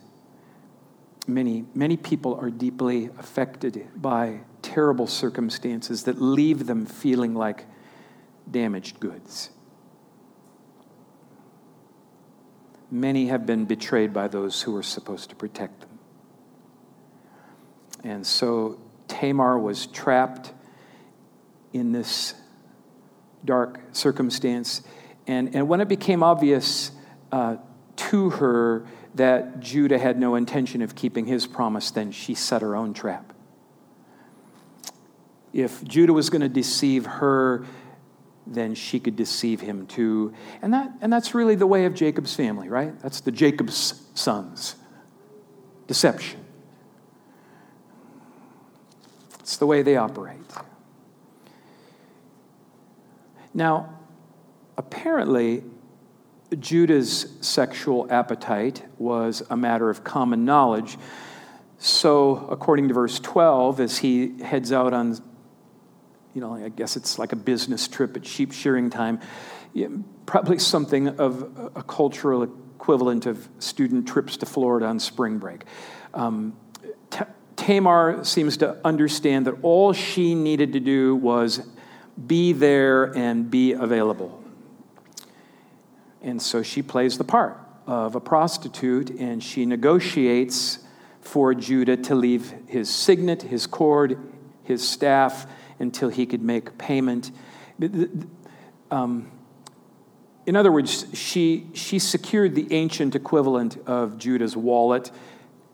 Many, 1.27 1.65
many 1.75 1.97
people 1.97 2.37
are 2.37 2.51
deeply 2.51 3.11
affected 3.19 3.89
by 3.97 4.41
terrible 4.63 5.07
circumstances 5.07 6.05
that 6.05 6.21
leave 6.23 6.67
them 6.67 6.87
feeling 6.87 7.35
like 7.35 7.65
damaged 8.51 9.01
goods. 9.01 9.51
many 12.91 13.27
have 13.27 13.47
been 13.47 13.65
betrayed 13.65 14.13
by 14.13 14.29
those 14.29 14.63
who 14.63 14.73
were 14.73 14.83
supposed 14.83 15.31
to 15.31 15.37
protect 15.37 15.81
them. 15.81 15.99
And 18.05 18.27
so 18.27 18.81
Tamar 19.09 19.59
was 19.59 19.87
trapped 19.87 20.53
in 21.73 21.93
this 21.93 22.35
dark 23.47 23.81
circumstance. 23.93 24.83
And, 25.27 25.55
and 25.55 25.69
when 25.69 25.81
it 25.81 25.89
became 25.89 26.23
obvious 26.23 26.91
uh, 27.33 27.57
to 27.97 28.31
her 28.31 28.87
that 29.15 29.61
Judah 29.61 29.99
had 29.99 30.19
no 30.19 30.35
intention 30.35 30.83
of 30.83 30.95
keeping 30.95 31.27
his 31.27 31.47
promise, 31.47 31.91
then 31.91 32.13
she 32.13 32.35
set 32.35 32.61
her 32.61 32.77
own 32.77 32.93
trap. 32.93 33.33
If 35.53 35.83
Judah 35.85 36.13
was 36.13 36.29
going 36.29 36.43
to 36.43 36.51
deceive 36.51 37.07
her, 37.07 37.65
then 38.47 38.75
she 38.75 39.01
could 39.01 39.17
deceive 39.17 39.61
him 39.61 39.87
too. 39.87 40.35
And, 40.61 40.73
that, 40.75 40.93
and 41.01 41.13
that's 41.13 41.35
really 41.35 41.55
the 41.55 41.67
way 41.67 41.87
of 41.87 41.95
Jacob's 41.95 42.35
family, 42.35 42.69
right? 42.69 42.99
That's 43.01 43.21
the 43.21 43.33
Jacob's 43.33 44.03
sons. 44.15 44.77
Deception. 45.87 46.45
It's 49.41 49.57
the 49.57 49.67
way 49.67 49.83
they 49.83 49.97
operate. 49.97 50.37
Now, 53.57 53.99
apparently, 54.77 55.65
Judah's 56.59 57.39
sexual 57.41 58.07
appetite 58.11 58.85
was 58.99 59.43
a 59.49 59.57
matter 59.57 59.89
of 59.89 60.05
common 60.05 60.45
knowledge. 60.45 60.99
So, 61.79 62.47
according 62.51 62.89
to 62.89 62.95
verse 62.95 63.19
12, 63.19 63.81
as 63.81 63.97
he 63.97 64.43
heads 64.43 64.73
out 64.73 64.93
on, 64.93 65.19
you 66.35 66.43
know, 66.43 66.55
I 66.55 66.69
guess 66.69 66.99
it's 66.99 67.19
like 67.19 67.33
a 67.33 67.37
business 67.37 67.89
trip 67.89 68.15
at 68.15 68.27
sheep 68.27 68.53
shearing 68.53 68.91
time, 68.91 69.21
probably 70.27 70.59
something 70.59 71.19
of 71.19 71.73
a 71.75 71.83
cultural 71.83 72.43
equivalent 72.43 73.25
of 73.25 73.49
student 73.59 74.07
trips 74.07 74.37
to 74.37 74.45
Florida 74.45 74.85
on 74.85 75.01
spring 75.01 75.39
break. 75.39 75.65
Um, 76.13 76.55
Tamar 77.57 78.23
seems 78.23 78.59
to 78.59 78.77
understand 78.85 79.47
that 79.47 79.55
all 79.63 79.95
she 79.95 80.35
needed 80.35 80.75
to 80.75 80.81
do 80.81 81.17
was 81.17 81.67
be 82.25 82.53
there 82.53 83.05
and 83.17 83.51
be 83.51 83.73
available. 83.73 84.43
And 86.23 86.41
so 86.41 86.63
she 86.63 86.83
plays 86.83 87.19
the 87.19 87.25
part 87.25 87.59
of 87.87 88.15
a 88.15 88.21
prostitute 88.21 89.11
and 89.11 89.43
she 89.43 89.67
negotiates 89.67 90.81
for 91.21 91.55
Judah 91.55 91.97
to 91.97 92.15
leave 92.15 92.55
his 92.67 92.89
signet, 92.89 93.43
his 93.43 93.67
cord, 93.67 94.19
his 94.65 94.87
staff 94.87 95.47
until 95.79 96.09
he 96.09 96.27
could 96.27 96.43
make 96.43 96.79
payment. 96.79 97.31
Um, 98.91 99.31
in 100.47 100.57
other 100.57 100.71
words, 100.73 101.07
she, 101.13 101.67
she 101.75 101.99
secured 101.99 102.55
the 102.55 102.73
ancient 102.73 103.15
equivalent 103.15 103.77
of 103.87 104.17
Judah's 104.17 104.57
wallet, 104.57 105.11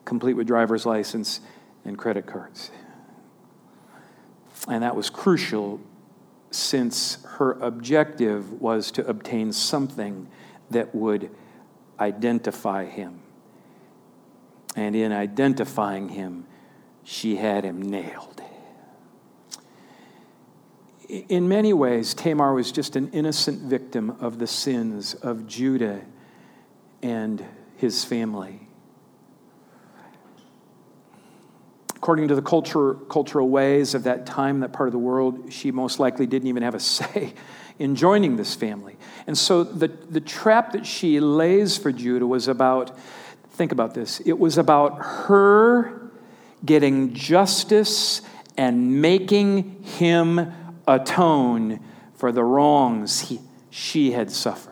complete 0.04 0.34
with 0.34 0.46
driver's 0.46 0.86
license 0.86 1.40
and 1.84 1.96
credit 1.96 2.26
cards. 2.26 2.70
And 4.68 4.82
that 4.82 4.96
was 4.96 5.10
crucial 5.10 5.80
since 6.54 7.18
her 7.36 7.52
objective 7.52 8.60
was 8.60 8.90
to 8.92 9.06
obtain 9.06 9.52
something 9.52 10.28
that 10.70 10.94
would 10.94 11.30
identify 11.98 12.84
him. 12.84 13.20
And 14.74 14.96
in 14.96 15.12
identifying 15.12 16.10
him, 16.10 16.46
she 17.04 17.36
had 17.36 17.64
him 17.64 17.82
nailed. 17.82 18.42
In 21.08 21.46
many 21.48 21.72
ways, 21.72 22.14
Tamar 22.14 22.54
was 22.54 22.72
just 22.72 22.96
an 22.96 23.10
innocent 23.10 23.62
victim 23.62 24.16
of 24.18 24.38
the 24.38 24.46
sins 24.46 25.14
of 25.14 25.46
Judah 25.46 26.00
and 27.02 27.44
his 27.76 28.04
family. 28.04 28.68
According 32.02 32.26
to 32.28 32.34
the 32.34 32.42
culture, 32.42 32.94
cultural 33.08 33.48
ways 33.48 33.94
of 33.94 34.02
that 34.02 34.26
time, 34.26 34.58
that 34.58 34.72
part 34.72 34.88
of 34.88 34.92
the 34.92 34.98
world, 34.98 35.52
she 35.52 35.70
most 35.70 36.00
likely 36.00 36.26
didn't 36.26 36.48
even 36.48 36.64
have 36.64 36.74
a 36.74 36.80
say 36.98 37.32
in 37.78 37.94
joining 37.94 38.34
this 38.34 38.56
family. 38.56 38.96
And 39.28 39.38
so 39.38 39.62
the, 39.62 39.86
the 39.86 40.20
trap 40.20 40.72
that 40.72 40.84
she 40.84 41.20
lays 41.20 41.78
for 41.78 41.92
Judah 41.92 42.26
was 42.26 42.48
about, 42.48 42.98
think 43.50 43.70
about 43.70 43.94
this, 43.94 44.18
it 44.18 44.36
was 44.36 44.58
about 44.58 44.98
her 45.00 46.10
getting 46.64 47.14
justice 47.14 48.20
and 48.56 49.00
making 49.00 49.84
him 49.84 50.52
atone 50.88 51.78
for 52.16 52.32
the 52.32 52.42
wrongs 52.42 53.20
he, 53.20 53.40
she 53.70 54.10
had 54.10 54.32
suffered. 54.32 54.71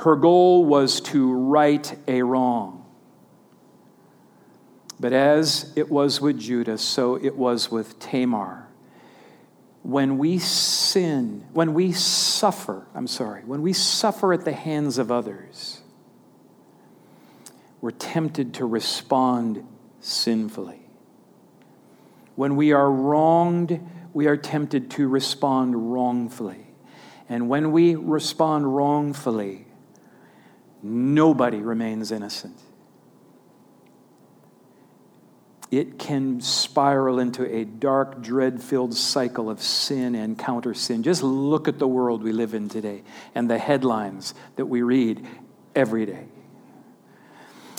Her 0.00 0.16
goal 0.16 0.64
was 0.64 1.02
to 1.02 1.30
right 1.30 1.94
a 2.08 2.22
wrong. 2.22 2.86
But 4.98 5.12
as 5.12 5.70
it 5.76 5.90
was 5.90 6.22
with 6.22 6.38
Judas, 6.38 6.80
so 6.80 7.16
it 7.16 7.36
was 7.36 7.70
with 7.70 7.98
Tamar. 7.98 8.66
When 9.82 10.16
we 10.16 10.38
sin, 10.38 11.44
when 11.52 11.74
we 11.74 11.92
suffer, 11.92 12.86
I'm 12.94 13.06
sorry, 13.06 13.42
when 13.44 13.60
we 13.60 13.74
suffer 13.74 14.32
at 14.32 14.46
the 14.46 14.52
hands 14.52 14.96
of 14.96 15.12
others, 15.12 15.82
we're 17.82 17.90
tempted 17.90 18.54
to 18.54 18.64
respond 18.64 19.66
sinfully. 20.00 20.80
When 22.36 22.56
we 22.56 22.72
are 22.72 22.90
wronged, 22.90 23.86
we 24.14 24.28
are 24.28 24.38
tempted 24.38 24.90
to 24.92 25.08
respond 25.08 25.92
wrongfully. 25.92 26.68
And 27.28 27.50
when 27.50 27.70
we 27.70 27.96
respond 27.96 28.74
wrongfully, 28.74 29.66
nobody 30.82 31.58
remains 31.58 32.12
innocent 32.12 32.58
it 35.70 36.00
can 36.00 36.40
spiral 36.40 37.20
into 37.20 37.44
a 37.54 37.64
dark, 37.64 38.20
dread 38.20 38.60
filled 38.60 38.94
cycle 38.94 39.48
of 39.48 39.62
sin 39.62 40.14
and 40.16 40.36
counter 40.36 40.74
sin. 40.74 41.02
Just 41.02 41.22
look 41.22 41.68
at 41.68 41.78
the 41.78 41.86
world 41.86 42.22
we 42.22 42.32
live 42.32 42.54
in 42.54 42.68
today 42.68 43.02
and 43.34 43.48
the 43.48 43.58
headlines 43.58 44.34
that 44.56 44.66
we 44.66 44.82
read 44.82 45.26
every 45.76 46.06
day. 46.06 46.26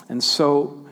And 0.07 0.23
so, 0.23 0.85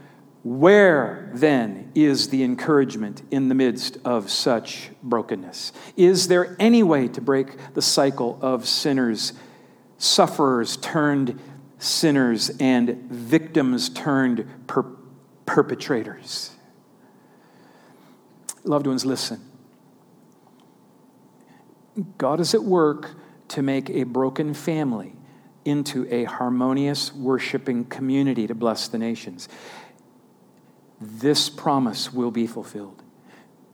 where 0.44 1.30
then 1.34 1.92
is 1.96 2.30
the 2.30 2.44
encouragement 2.44 3.22
in 3.32 3.50
the 3.50 3.56
midst 3.56 3.98
of 4.04 4.30
such 4.30 4.90
brokenness? 5.04 5.74
Is 5.96 6.28
there 6.28 6.56
any 6.60 6.82
way 6.84 7.08
to 7.10 7.22
break 7.22 7.74
the 7.74 7.82
cycle 7.82 8.40
of 8.42 8.68
sinners, 8.68 9.34
sufferers 9.98 10.78
turned 10.78 11.40
sinners, 11.80 12.52
and 12.60 12.90
victims 13.10 13.90
turned 13.90 14.46
per- 14.68 14.86
perpetrators? 15.46 16.52
Loved 18.64 18.86
ones, 18.86 19.06
listen. 19.06 19.42
God 22.18 22.40
is 22.40 22.54
at 22.54 22.64
work 22.64 23.16
to 23.50 23.62
make 23.62 23.90
a 23.90 24.04
broken 24.04 24.54
family 24.54 25.14
into 25.66 26.08
a 26.14 26.24
harmonious, 26.26 27.14
worshiping 27.14 27.86
community 27.86 28.48
to 28.48 28.56
bless 28.56 28.88
the 28.88 28.98
nations. 28.98 29.50
This 31.02 31.50
promise 31.50 32.14
will 32.14 32.32
be 32.32 32.48
fulfilled. 32.48 33.02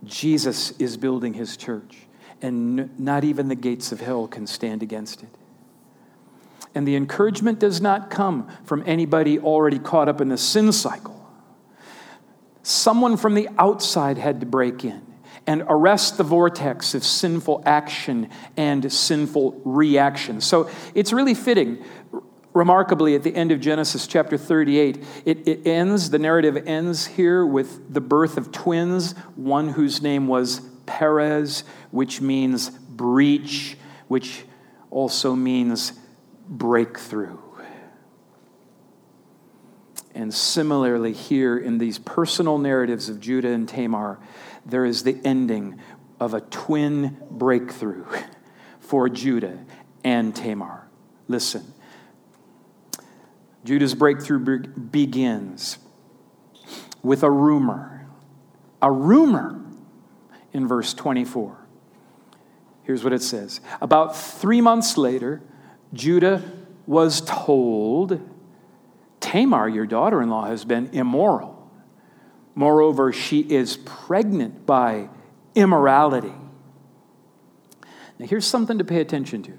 Jesus 0.03 0.71
is 0.79 0.97
building 0.97 1.33
his 1.33 1.57
church, 1.57 2.07
and 2.41 2.97
not 2.99 3.23
even 3.23 3.47
the 3.47 3.55
gates 3.55 3.91
of 3.91 3.99
hell 4.01 4.27
can 4.27 4.45
stand 4.45 4.83
against 4.83 5.23
it. 5.23 5.29
And 6.75 6.85
the 6.85 6.95
encouragement 6.95 7.57
does 7.57 7.81
not 7.81 8.09
come 8.09 8.49
from 8.65 8.83
anybody 8.85 9.39
already 9.39 9.79
caught 9.79 10.09
up 10.09 10.19
in 10.19 10.27
the 10.27 10.37
sin 10.37 10.73
cycle. 10.73 11.13
Someone 12.63 13.15
from 13.15 13.33
the 13.33 13.47
outside 13.57 14.17
had 14.17 14.41
to 14.41 14.45
break 14.45 14.83
in 14.83 15.01
and 15.47 15.63
arrest 15.67 16.17
the 16.17 16.23
vortex 16.23 16.93
of 16.93 17.03
sinful 17.03 17.61
action 17.65 18.29
and 18.57 18.91
sinful 18.91 19.61
reaction. 19.63 20.41
So 20.41 20.69
it's 20.93 21.13
really 21.13 21.33
fitting. 21.33 21.83
Remarkably, 22.53 23.15
at 23.15 23.23
the 23.23 23.35
end 23.35 23.51
of 23.51 23.59
Genesis 23.59 24.07
chapter 24.07 24.37
38, 24.37 25.03
it, 25.25 25.47
it 25.47 25.67
ends, 25.67 26.09
the 26.09 26.19
narrative 26.19 26.63
ends 26.65 27.05
here 27.05 27.45
with 27.45 27.93
the 27.93 28.01
birth 28.01 28.37
of 28.37 28.51
twins, 28.51 29.11
one 29.35 29.69
whose 29.69 30.01
name 30.01 30.27
was 30.27 30.61
Perez, 30.85 31.63
which 31.91 32.21
means 32.21 32.69
breach, 32.69 33.77
which 34.07 34.45
also 34.89 35.35
means 35.35 35.93
breakthrough. 36.47 37.37
And 40.13 40.33
similarly, 40.33 41.11
here 41.11 41.57
in 41.57 41.77
these 41.77 41.99
personal 41.99 42.57
narratives 42.57 43.09
of 43.09 43.19
Judah 43.19 43.49
and 43.49 43.67
Tamar, 43.67 44.17
there 44.65 44.85
is 44.85 45.03
the 45.03 45.19
ending 45.25 45.79
of 46.21 46.33
a 46.33 46.39
twin 46.39 47.17
breakthrough 47.29 48.05
for 48.79 49.09
Judah 49.09 49.59
and 50.05 50.33
Tamar. 50.33 50.87
Listen, 51.27 51.73
Judah's 53.65 53.93
breakthrough 53.93 54.39
be- 54.39 54.67
begins 54.67 55.79
with 57.03 57.23
a 57.23 57.29
rumor. 57.29 58.07
A 58.81 58.91
rumor 58.91 59.59
in 60.53 60.67
verse 60.67 60.93
24. 60.93 61.57
Here's 62.83 63.03
what 63.03 63.11
it 63.11 63.21
says 63.21 63.59
About 63.81 64.15
three 64.15 64.61
months 64.61 64.97
later, 64.97 65.41
Judah 65.95 66.43
was 66.85 67.21
told, 67.21 68.19
Tamar, 69.19 69.67
your 69.67 69.87
daughter 69.87 70.21
in 70.21 70.29
law, 70.29 70.45
has 70.45 70.65
been 70.65 70.89
immoral. 70.93 71.53
Moreover, 72.53 73.11
she 73.11 73.39
is 73.39 73.77
pregnant 73.77 74.65
by 74.65 75.09
immorality. 75.55 76.33
Now, 78.19 78.27
here's 78.27 78.45
something 78.45 78.77
to 78.77 78.83
pay 78.83 79.01
attention 79.01 79.43
to. 79.43 79.53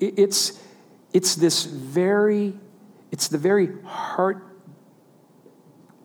It's, 0.00 0.60
it's 1.12 1.36
this 1.36 1.64
very, 1.64 2.54
it's 3.12 3.28
the 3.28 3.38
very 3.38 3.68
heart 3.82 4.42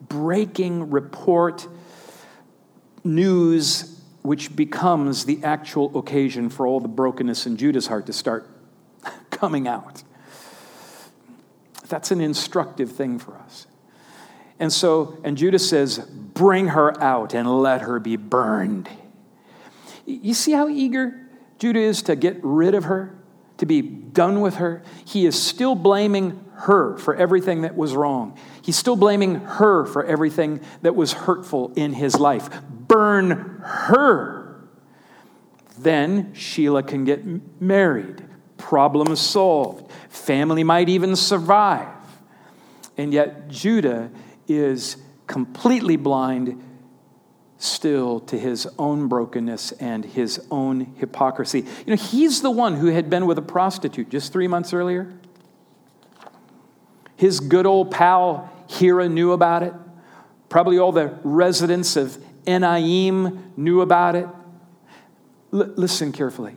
breaking 0.01 0.91
report, 0.91 1.67
news, 3.03 4.01
which 4.21 4.55
becomes 4.55 5.25
the 5.25 5.43
actual 5.43 5.97
occasion 5.97 6.49
for 6.49 6.67
all 6.67 6.79
the 6.79 6.87
brokenness 6.87 7.47
in 7.47 7.57
Judah's 7.57 7.87
heart 7.87 8.05
to 8.05 8.13
start 8.13 8.47
coming 9.41 9.67
out. 9.67 10.03
That's 11.89 12.11
an 12.11 12.21
instructive 12.21 12.91
thing 12.91 13.17
for 13.17 13.35
us. 13.37 13.65
And 14.59 14.71
so, 14.71 15.17
and 15.23 15.35
Judah 15.35 15.57
says, 15.57 15.97
Bring 15.97 16.67
her 16.67 17.01
out 17.01 17.33
and 17.33 17.49
let 17.63 17.81
her 17.81 17.99
be 17.99 18.17
burned. 18.17 18.87
You 20.05 20.35
see 20.35 20.51
how 20.51 20.69
eager 20.69 21.27
Judah 21.57 21.79
is 21.79 22.03
to 22.03 22.15
get 22.15 22.37
rid 22.43 22.75
of 22.75 22.83
her, 22.83 23.15
to 23.57 23.65
be 23.65 23.81
done 23.81 24.41
with 24.41 24.57
her? 24.57 24.83
He 25.05 25.25
is 25.25 25.41
still 25.41 25.73
blaming 25.73 26.45
her 26.57 26.95
for 26.97 27.15
everything 27.15 27.61
that 27.63 27.75
was 27.75 27.95
wrong. 27.95 28.37
He's 28.61 28.77
still 28.77 28.95
blaming 28.95 29.35
her 29.35 29.87
for 29.87 30.05
everything 30.05 30.61
that 30.83 30.95
was 30.95 31.13
hurtful 31.13 31.73
in 31.75 31.93
his 31.93 32.19
life. 32.19 32.47
Burn 32.69 33.31
her. 33.63 34.67
Then 35.79 36.31
Shelah 36.33 36.87
can 36.87 37.05
get 37.05 37.23
married. 37.59 38.23
Problem 38.61 39.15
solved. 39.15 39.91
Family 40.09 40.63
might 40.63 40.87
even 40.87 41.15
survive. 41.15 41.87
And 42.95 43.11
yet, 43.11 43.49
Judah 43.49 44.11
is 44.47 44.97
completely 45.25 45.97
blind 45.97 46.63
still 47.57 48.19
to 48.19 48.37
his 48.37 48.67
own 48.77 49.07
brokenness 49.07 49.71
and 49.73 50.05
his 50.05 50.45
own 50.51 50.93
hypocrisy. 50.97 51.59
You 51.59 51.95
know, 51.95 51.95
he's 51.95 52.41
the 52.41 52.51
one 52.51 52.75
who 52.75 52.87
had 52.87 53.09
been 53.09 53.25
with 53.25 53.39
a 53.39 53.41
prostitute 53.41 54.09
just 54.09 54.31
three 54.31 54.47
months 54.47 54.73
earlier. 54.73 55.11
His 57.15 57.39
good 57.39 57.65
old 57.65 57.89
pal 57.89 58.51
Hirah 58.69 59.11
knew 59.11 59.31
about 59.31 59.63
it. 59.63 59.73
Probably 60.49 60.77
all 60.77 60.91
the 60.91 61.17
residents 61.23 61.95
of 61.95 62.17
Enaim 62.45 63.57
knew 63.57 63.81
about 63.81 64.15
it. 64.15 64.27
L- 65.51 65.73
listen 65.75 66.11
carefully. 66.11 66.55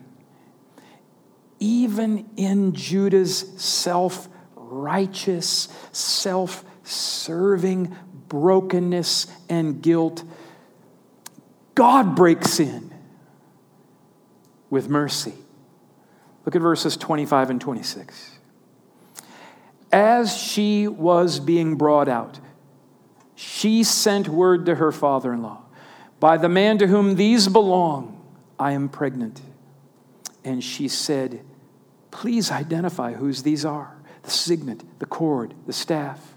Even 1.65 2.29
in 2.37 2.75
Judah's 2.75 3.39
self 3.57 4.29
righteous, 4.55 5.71
self 5.93 6.63
serving 6.83 7.97
brokenness 8.29 9.29
and 9.49 9.81
guilt, 9.81 10.25
God 11.75 12.15
breaks 12.15 12.61
in 12.61 12.93
with 14.69 14.91
mercy. 14.91 15.33
Look 16.45 16.55
at 16.55 16.61
verses 16.61 16.99
25 16.99 17.49
and 17.49 17.61
26. 17.63 18.33
As 19.91 20.37
she 20.37 20.87
was 20.87 21.41
being 21.41 21.77
brought 21.77 22.11
out, 22.11 22.41
she 23.37 23.85
sent 23.85 24.29
word 24.29 24.67
to 24.67 24.75
her 24.75 24.93
father 24.93 25.33
in 25.33 25.41
law 25.41 25.63
By 26.21 26.37
the 26.37 26.51
man 26.51 26.77
to 26.77 26.89
whom 26.89 27.15
these 27.15 27.49
belong, 27.49 28.23
I 28.59 28.73
am 28.73 28.91
pregnant. 28.91 29.41
And 30.45 30.63
she 30.63 30.89
said, 30.89 31.41
Please 32.15 32.53
identify 32.53 33.13
whose 33.13 33.43
these 33.43 33.65
are 33.65 33.97
the 34.23 34.31
signet, 34.31 34.85
the 35.01 35.05
cord, 35.05 35.53
the 35.67 35.73
staff. 35.73 36.35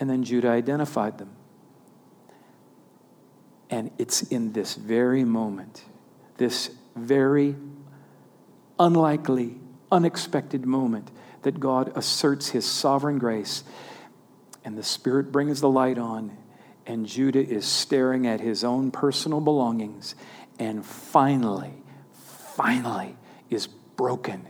And 0.00 0.08
then 0.08 0.24
Judah 0.24 0.48
identified 0.48 1.18
them. 1.18 1.30
And 3.68 3.90
it's 3.98 4.22
in 4.22 4.54
this 4.54 4.76
very 4.76 5.24
moment, 5.24 5.84
this 6.38 6.70
very 6.96 7.54
unlikely, 8.78 9.58
unexpected 9.92 10.64
moment, 10.64 11.10
that 11.42 11.60
God 11.60 11.92
asserts 11.94 12.48
his 12.48 12.64
sovereign 12.64 13.18
grace. 13.18 13.62
And 14.64 14.78
the 14.78 14.82
Spirit 14.82 15.30
brings 15.30 15.60
the 15.60 15.68
light 15.68 15.98
on, 15.98 16.34
and 16.86 17.04
Judah 17.04 17.46
is 17.46 17.66
staring 17.66 18.26
at 18.26 18.40
his 18.40 18.64
own 18.64 18.90
personal 18.90 19.42
belongings, 19.42 20.14
and 20.58 20.84
finally, 20.84 21.74
finally 22.56 23.16
is 23.50 23.66
broken 23.66 24.46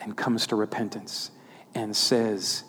and 0.00 0.16
comes 0.16 0.46
to 0.48 0.56
repentance 0.56 1.30
and 1.74 1.94
says, 1.94 2.64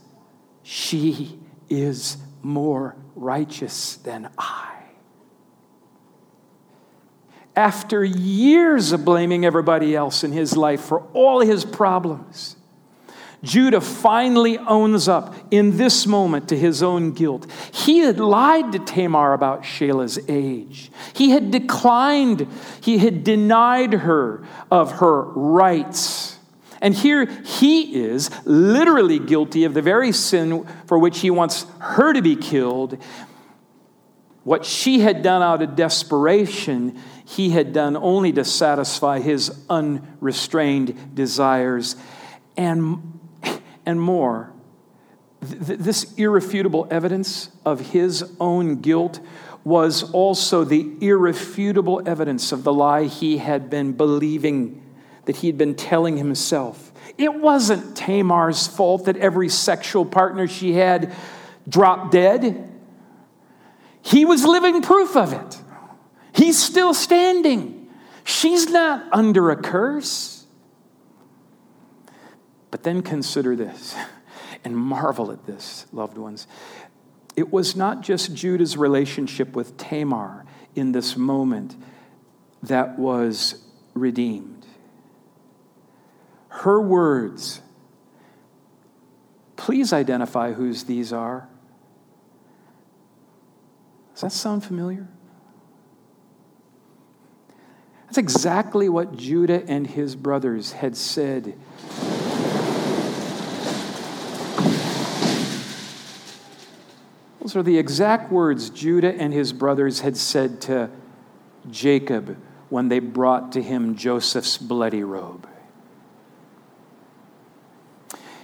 She 0.63 1.39
is 1.69 2.17
more 2.41 2.95
righteous 3.15 3.95
than 3.97 4.29
I. 4.37 4.75
After 7.55 8.03
years 8.03 8.91
of 8.91 9.03
blaming 9.03 9.45
everybody 9.45 9.95
else 9.95 10.23
in 10.23 10.31
his 10.31 10.55
life 10.55 10.81
for 10.81 11.01
all 11.13 11.41
his 11.41 11.65
problems, 11.65 12.55
Judah 13.41 13.81
finally 13.81 14.57
owns 14.57 15.07
up 15.07 15.33
in 15.49 15.77
this 15.77 16.05
moment 16.05 16.49
to 16.49 16.57
his 16.57 16.83
own 16.83 17.11
guilt. 17.11 17.49
He 17.73 17.99
had 17.99 18.19
lied 18.19 18.71
to 18.73 18.79
Tamar 18.79 19.33
about 19.33 19.63
Shelah's 19.63 20.19
age. 20.27 20.91
He 21.13 21.29
had 21.29 21.51
declined, 21.51 22.47
he 22.81 22.97
had 22.97 23.23
denied 23.23 23.93
her 23.93 24.45
of 24.69 24.93
her 24.99 25.21
rights. 25.21 26.37
And 26.81 26.93
here 26.93 27.25
he 27.25 28.03
is 28.03 28.29
literally 28.45 29.19
guilty 29.19 29.63
of 29.63 29.73
the 29.73 29.81
very 29.81 30.11
sin 30.11 30.65
for 30.85 30.97
which 30.97 31.19
he 31.19 31.29
wants 31.29 31.65
her 31.79 32.13
to 32.13 32.21
be 32.21 32.35
killed. 32.35 32.97
What 34.43 34.65
she 34.65 34.99
had 34.99 35.21
done 35.21 35.41
out 35.41 35.61
of 35.61 35.75
desperation, 35.75 36.99
he 37.25 37.51
had 37.51 37.73
done 37.73 37.95
only 37.95 38.31
to 38.33 38.45
satisfy 38.45 39.19
his 39.19 39.63
unrestrained 39.69 41.15
desires. 41.15 41.95
And, 42.55 43.18
and 43.85 44.01
more, 44.01 44.51
th- 45.41 45.79
this 45.79 46.13
irrefutable 46.17 46.87
evidence 46.91 47.49
of 47.65 47.91
his 47.91 48.31
own 48.39 48.81
guilt 48.81 49.19
was 49.63 50.11
also 50.11 50.63
the 50.63 50.95
irrefutable 51.01 52.01
evidence 52.05 52.51
of 52.51 52.63
the 52.63 52.73
lie 52.73 53.05
he 53.05 53.37
had 53.37 53.69
been 53.69 53.91
believing 53.91 54.81
that 55.25 55.37
he'd 55.37 55.57
been 55.57 55.75
telling 55.75 56.17
himself. 56.17 56.91
It 57.17 57.33
wasn't 57.33 57.95
Tamar's 57.95 58.67
fault 58.67 59.05
that 59.05 59.17
every 59.17 59.49
sexual 59.49 60.05
partner 60.05 60.47
she 60.47 60.73
had 60.73 61.13
dropped 61.67 62.11
dead. 62.11 62.67
He 64.01 64.25
was 64.25 64.45
living 64.45 64.81
proof 64.81 65.15
of 65.15 65.33
it. 65.33 65.61
He's 66.33 66.57
still 66.57 66.93
standing. 66.93 67.89
She's 68.23 68.69
not 68.69 69.07
under 69.11 69.51
a 69.51 69.55
curse. 69.55 70.38
But 72.71 72.83
then 72.83 73.01
consider 73.01 73.55
this 73.55 73.95
and 74.63 74.75
marvel 74.75 75.31
at 75.31 75.45
this, 75.45 75.85
loved 75.91 76.17
ones. 76.17 76.47
It 77.35 77.51
was 77.51 77.75
not 77.75 78.01
just 78.01 78.33
Judah's 78.33 78.77
relationship 78.77 79.55
with 79.55 79.77
Tamar 79.77 80.45
in 80.75 80.91
this 80.91 81.15
moment 81.15 81.75
that 82.63 82.99
was 82.99 83.63
redeemed 83.93 84.59
her 86.59 86.81
words. 86.81 87.61
Please 89.55 89.93
identify 89.93 90.51
whose 90.51 90.83
these 90.83 91.13
are. 91.13 91.47
Does 94.13 94.21
that 94.21 94.31
sound 94.33 94.65
familiar? 94.65 95.07
That's 98.05 98.17
exactly 98.17 98.89
what 98.89 99.15
Judah 99.15 99.63
and 99.67 99.87
his 99.87 100.17
brothers 100.17 100.73
had 100.73 100.97
said. 100.97 101.57
Those 107.49 107.55
are 107.55 107.63
the 107.63 107.79
exact 107.79 108.31
words 108.31 108.69
Judah 108.69 109.11
and 109.11 109.33
his 109.33 109.53
brothers 109.53 110.01
had 110.01 110.15
said 110.15 110.61
to 110.61 110.91
Jacob 111.71 112.37
when 112.69 112.89
they 112.89 112.99
brought 112.99 113.53
to 113.53 113.63
him 113.63 113.95
Joseph's 113.95 114.59
bloody 114.59 115.03
robe. 115.03 115.49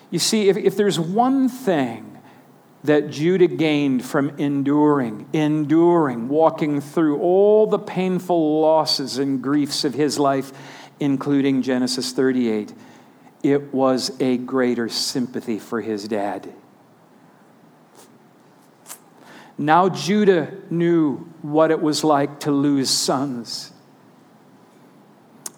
You 0.10 0.18
see, 0.18 0.50
if, 0.50 0.58
if 0.58 0.76
there's 0.76 1.00
one 1.00 1.50
thing 1.50 2.20
that 2.84 3.12
Judah 3.12 3.46
gained 3.46 4.04
from 4.04 4.30
enduring, 4.40 5.30
enduring, 5.34 6.28
walking 6.28 6.82
through 6.82 7.20
all 7.20 7.68
the 7.68 7.78
painful 7.78 8.60
losses 8.60 9.20
and 9.20 9.40
griefs 9.40 9.86
of 9.86 9.94
his 9.94 10.18
life, 10.18 10.52
including 11.00 11.62
Genesis 11.62 12.12
38, 12.12 12.74
it 13.44 13.72
was 13.72 14.20
a 14.20 14.38
greater 14.38 14.90
sympathy 14.90 15.60
for 15.60 15.82
his 15.82 16.08
dad. 16.08 16.52
Now 19.58 19.90
Judah 19.90 20.52
knew 20.70 21.28
what 21.42 21.72
it 21.72 21.82
was 21.82 22.04
like 22.04 22.42
to 22.42 22.52
lose 22.52 22.90
sons. 22.90 23.72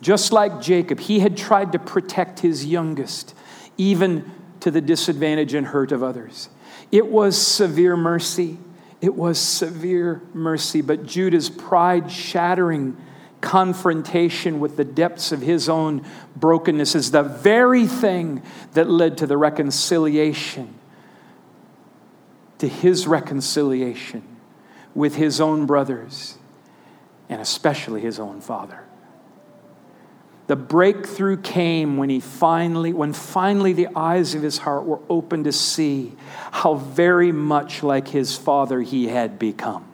Just 0.02 0.32
like 0.32 0.62
Jacob, 0.62 1.00
he 1.00 1.20
had 1.20 1.36
tried 1.36 1.72
to 1.72 1.80
protect 1.80 2.40
his 2.40 2.66
youngest, 2.66 3.34
even 3.78 4.32
to 4.60 4.70
the 4.70 4.82
disadvantage 4.82 5.54
and 5.54 5.68
hurt 5.68 5.92
of 5.92 6.04
others. 6.04 6.50
It 6.92 7.08
was 7.08 7.40
severe 7.40 7.98
mercy. 7.98 8.58
It 9.02 9.16
was 9.16 9.40
severe 9.40 10.22
mercy, 10.34 10.82
but 10.82 11.06
Judah's 11.06 11.50
pride 11.50 12.12
shattering 12.12 12.98
confrontation 13.42 14.60
with 14.60 14.78
the 14.78 14.84
depths 14.84 15.32
of 15.32 15.42
his 15.42 15.70
own 15.70 16.04
brokenness 16.36 16.96
is 16.96 17.12
the 17.12 17.24
very 17.24 17.86
thing 17.86 18.42
that 18.74 18.90
led 18.90 19.18
to 19.20 19.28
the 19.28 19.38
reconciliation, 19.38 20.74
to 22.60 22.68
his 22.68 23.08
reconciliation 23.08 24.24
with 24.96 25.16
his 25.16 25.40
own 25.40 25.66
brothers, 25.66 26.38
and 27.30 27.42
especially 27.42 28.02
his 28.02 28.20
own 28.20 28.42
father. 28.42 28.84
The 30.48 30.56
breakthrough 30.56 31.38
came 31.38 31.98
when 31.98 32.10
he 32.10 32.22
finally, 32.22 32.94
when 32.94 33.12
finally 33.12 33.74
the 33.74 33.90
eyes 33.96 34.34
of 34.34 34.42
his 34.42 34.60
heart 34.60 34.86
were 34.86 35.00
open 35.10 35.44
to 35.44 35.52
see 35.52 36.16
how 36.52 36.76
very 36.76 37.34
much 37.34 37.84
like 37.84 38.08
his 38.08 38.38
father 38.38 38.82
he 38.82 39.08
had 39.08 39.38
become. 39.38 39.86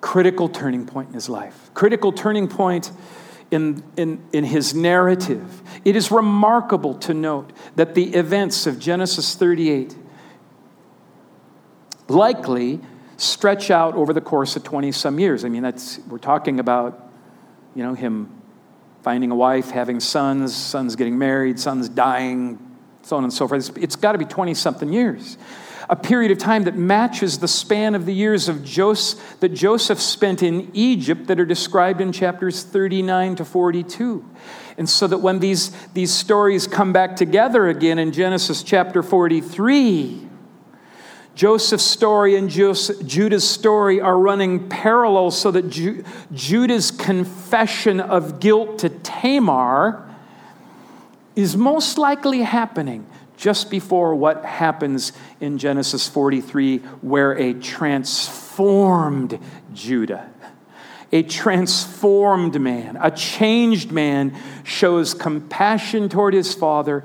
Critical 0.00 0.48
turning 0.48 0.86
point 0.86 1.08
in 1.08 1.14
his 1.14 1.28
life. 1.28 1.70
Critical 1.74 2.12
turning 2.12 2.48
point 2.48 2.92
in, 3.50 3.82
in, 3.96 4.22
in 4.32 4.44
his 4.44 4.74
narrative. 4.74 5.62
It 5.84 5.96
is 5.96 6.10
remarkable 6.10 6.94
to 7.00 7.14
note 7.14 7.52
that 7.76 7.94
the 7.94 8.14
events 8.14 8.66
of 8.66 8.78
Genesis 8.78 9.34
38 9.34 9.96
likely 12.08 12.80
stretch 13.16 13.70
out 13.70 13.94
over 13.94 14.12
the 14.12 14.20
course 14.20 14.56
of 14.56 14.64
20 14.64 14.92
some 14.92 15.18
years. 15.18 15.44
I 15.44 15.48
mean, 15.48 15.62
that's, 15.62 15.98
we're 16.08 16.18
talking 16.18 16.58
about, 16.58 17.10
you 17.74 17.82
know, 17.82 17.94
him 17.94 18.30
finding 19.02 19.30
a 19.30 19.34
wife, 19.34 19.70
having 19.70 20.00
sons, 20.00 20.54
sons 20.54 20.96
getting 20.96 21.18
married, 21.18 21.58
sons 21.58 21.88
dying, 21.88 22.58
so 23.02 23.16
on 23.16 23.24
and 23.24 23.32
so 23.32 23.48
forth. 23.48 23.68
it's, 23.68 23.78
it's 23.78 23.96
got 23.96 24.12
to 24.12 24.18
be 24.18 24.24
20 24.24 24.54
something 24.54 24.92
years. 24.92 25.36
A 25.90 25.96
period 25.96 26.30
of 26.30 26.38
time 26.38 26.62
that 26.62 26.76
matches 26.76 27.40
the 27.40 27.48
span 27.48 27.96
of 27.96 28.06
the 28.06 28.14
years 28.14 28.48
of 28.48 28.64
Joseph, 28.64 29.40
that 29.40 29.48
Joseph 29.48 30.00
spent 30.00 30.40
in 30.40 30.70
Egypt 30.72 31.26
that 31.26 31.40
are 31.40 31.44
described 31.44 32.00
in 32.00 32.12
chapters 32.12 32.62
39 32.62 33.34
to 33.34 33.44
42. 33.44 34.24
And 34.78 34.88
so 34.88 35.08
that 35.08 35.18
when 35.18 35.40
these, 35.40 35.70
these 35.92 36.12
stories 36.12 36.68
come 36.68 36.92
back 36.92 37.16
together 37.16 37.68
again 37.68 37.98
in 37.98 38.12
Genesis 38.12 38.62
chapter 38.62 39.02
43, 39.02 40.28
Joseph's 41.34 41.82
story 41.82 42.36
and 42.36 42.48
Judah's 42.48 43.48
story 43.50 44.00
are 44.00 44.16
running 44.16 44.68
parallel 44.68 45.32
so 45.32 45.50
that 45.50 45.70
Ju- 45.70 46.04
Judah's 46.32 46.92
confession 46.92 47.98
of 47.98 48.38
guilt 48.38 48.78
to 48.78 48.90
Tamar 48.90 50.08
is 51.34 51.56
most 51.56 51.98
likely 51.98 52.42
happening 52.42 53.09
just 53.40 53.70
before 53.70 54.14
what 54.14 54.44
happens 54.44 55.14
in 55.40 55.56
Genesis 55.56 56.06
43, 56.06 56.78
where 57.00 57.32
a 57.32 57.54
transformed 57.54 59.38
Judah, 59.72 60.30
a 61.10 61.22
transformed 61.22 62.60
man, 62.60 62.98
a 63.00 63.10
changed 63.10 63.90
man, 63.90 64.36
shows 64.62 65.14
compassion 65.14 66.10
toward 66.10 66.34
his 66.34 66.52
father 66.52 67.02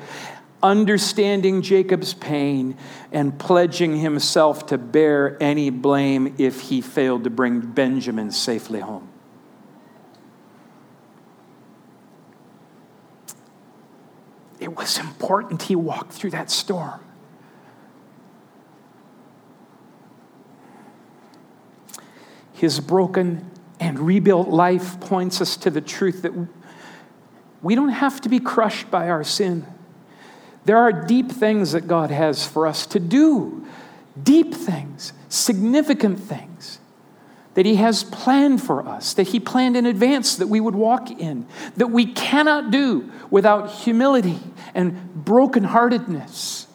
understanding 0.62 1.62
Jacob's 1.62 2.14
pain 2.14 2.76
and 3.14 3.40
pledging 3.40 3.98
himself 3.98 4.66
to 4.66 4.78
bear 4.78 5.42
any 5.42 5.70
blame 5.70 6.36
if 6.38 6.60
he 6.60 6.82
failed 6.82 7.24
to 7.24 7.30
bring 7.30 7.62
Benjamin 7.62 8.32
safely 8.32 8.82
home. 8.82 9.08
It 14.66 14.76
was 14.76 14.97
important 14.97 15.61
he 15.61 15.76
walked 15.76 16.11
through 16.13 16.32
that 16.32 16.49
storm. 16.49 16.99
His 22.51 22.80
broken 22.80 23.51
and 23.80 23.99
rebuilt 23.99 24.47
life 24.47 24.99
points 24.99 25.39
us 25.39 25.55
to 25.57 25.70
the 25.70 25.82
truth 25.82 26.24
that 26.24 26.34
we 27.61 27.76
don't 27.76 27.89
have 27.89 28.20
to 28.22 28.30
be 28.30 28.39
crushed 28.39 28.89
by 28.89 29.07
our 29.07 29.24
sin. 29.24 29.68
There 30.63 30.78
are 30.78 30.91
deep 30.91 31.32
things 31.32 31.74
that 31.74 31.88
God 31.88 32.09
has 32.09 32.47
for 32.47 32.66
us 32.66 32.88
to 32.88 32.99
do, 32.99 33.68
deep 34.24 34.55
things, 34.55 35.13
significant 35.30 36.20
things 36.20 36.80
that 37.56 37.66
He 37.66 37.76
has 37.76 38.03
planned 38.03 38.62
for 38.62 38.88
us, 38.88 39.14
that 39.16 39.30
He 39.30 39.39
planned 39.39 39.76
in 39.76 39.86
advance 39.86 40.36
that 40.36 40.47
we 40.47 40.60
would 40.60 40.76
walk 40.76 41.12
in, 41.12 41.45
that 41.76 41.88
we 41.88 42.06
cannot 42.06 42.72
do 42.72 43.12
without 43.30 43.72
humility 43.72 44.39
and 44.74 45.26
brokenheartedness 45.26 46.68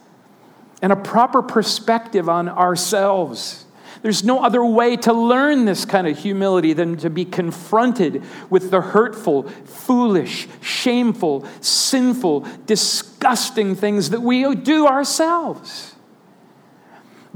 and 0.83 0.93
a 0.93 0.97
proper 0.97 1.43
perspective 1.43 2.28
on 2.28 2.49
ourselves 2.49 3.66
there's 4.03 4.24
no 4.24 4.43
other 4.43 4.64
way 4.64 4.97
to 4.97 5.12
learn 5.12 5.66
this 5.66 5.85
kind 5.85 6.07
of 6.07 6.18
humility 6.18 6.72
than 6.72 6.97
to 6.99 7.11
be 7.11 7.24
confronted 7.24 8.22
with 8.49 8.70
the 8.70 8.81
hurtful, 8.81 9.43
foolish, 9.49 10.49
shameful, 10.61 11.47
sinful, 11.61 12.47
disgusting 12.64 13.74
things 13.74 14.11
that 14.11 14.22
we 14.22 14.55
do 14.55 14.87
ourselves. 14.87 15.95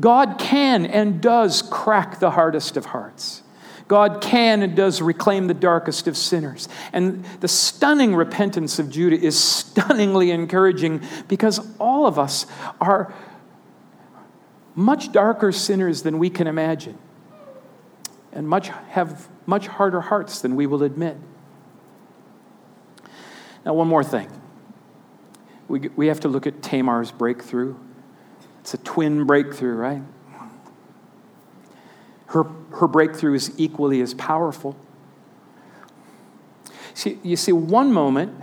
God 0.01 0.39
can 0.39 0.87
and 0.87 1.21
does 1.21 1.63
crack 1.63 2.19
the 2.19 2.31
hardest 2.31 2.77
of 2.77 2.87
hearts. 2.87 3.43
God 3.87 4.23
can 4.23 4.63
and 4.63 4.75
does 4.75 5.03
reclaim 5.03 5.47
the 5.47 5.55
darkest 5.55 6.09
of 6.09 6.17
sinners. 6.17 6.69
And 6.93 7.25
the 7.41 7.49
stunning 7.49 8.15
repentance 8.15 8.79
of 8.79 8.89
Judah 8.91 9.19
is 9.19 9.39
stunningly 9.39 10.31
encouraging 10.31 11.03
because 11.29 11.61
all 11.79 12.07
of 12.07 12.19
us 12.19 12.47
are 12.81 13.13
much 14.75 15.13
darker 15.13 15.53
sinners 15.53 16.03
than 16.03 16.19
we 16.19 16.31
can 16.31 16.47
imagine, 16.47 16.99
and 18.33 18.49
much, 18.49 18.69
have 18.89 19.29
much 19.47 19.69
harder 19.69 20.01
hearts 20.01 20.41
than 20.41 20.57
we 20.57 20.67
will 20.67 20.83
admit. 20.83 21.17
Now, 23.65 23.75
one 23.75 23.87
more 23.87 24.03
thing. 24.03 24.29
We, 25.69 25.89
we 25.95 26.09
have 26.09 26.21
to 26.21 26.29
look 26.29 26.47
at 26.47 26.63
Tamar's 26.63 27.13
breakthrough. 27.13 27.77
It's 28.65 28.73
a 28.73 28.79
twin 28.79 29.25
breakthrough, 29.25 29.75
right? 29.75 30.03
Her, 32.29 32.45
her 32.73 32.89
breakthrough 32.89 33.35
is 33.35 33.53
equally 33.59 34.01
as 34.01 34.15
powerful. 34.15 34.75
See, 36.95 37.19
you 37.23 37.37
see, 37.37 37.53
one 37.53 37.93
moment 37.93 38.43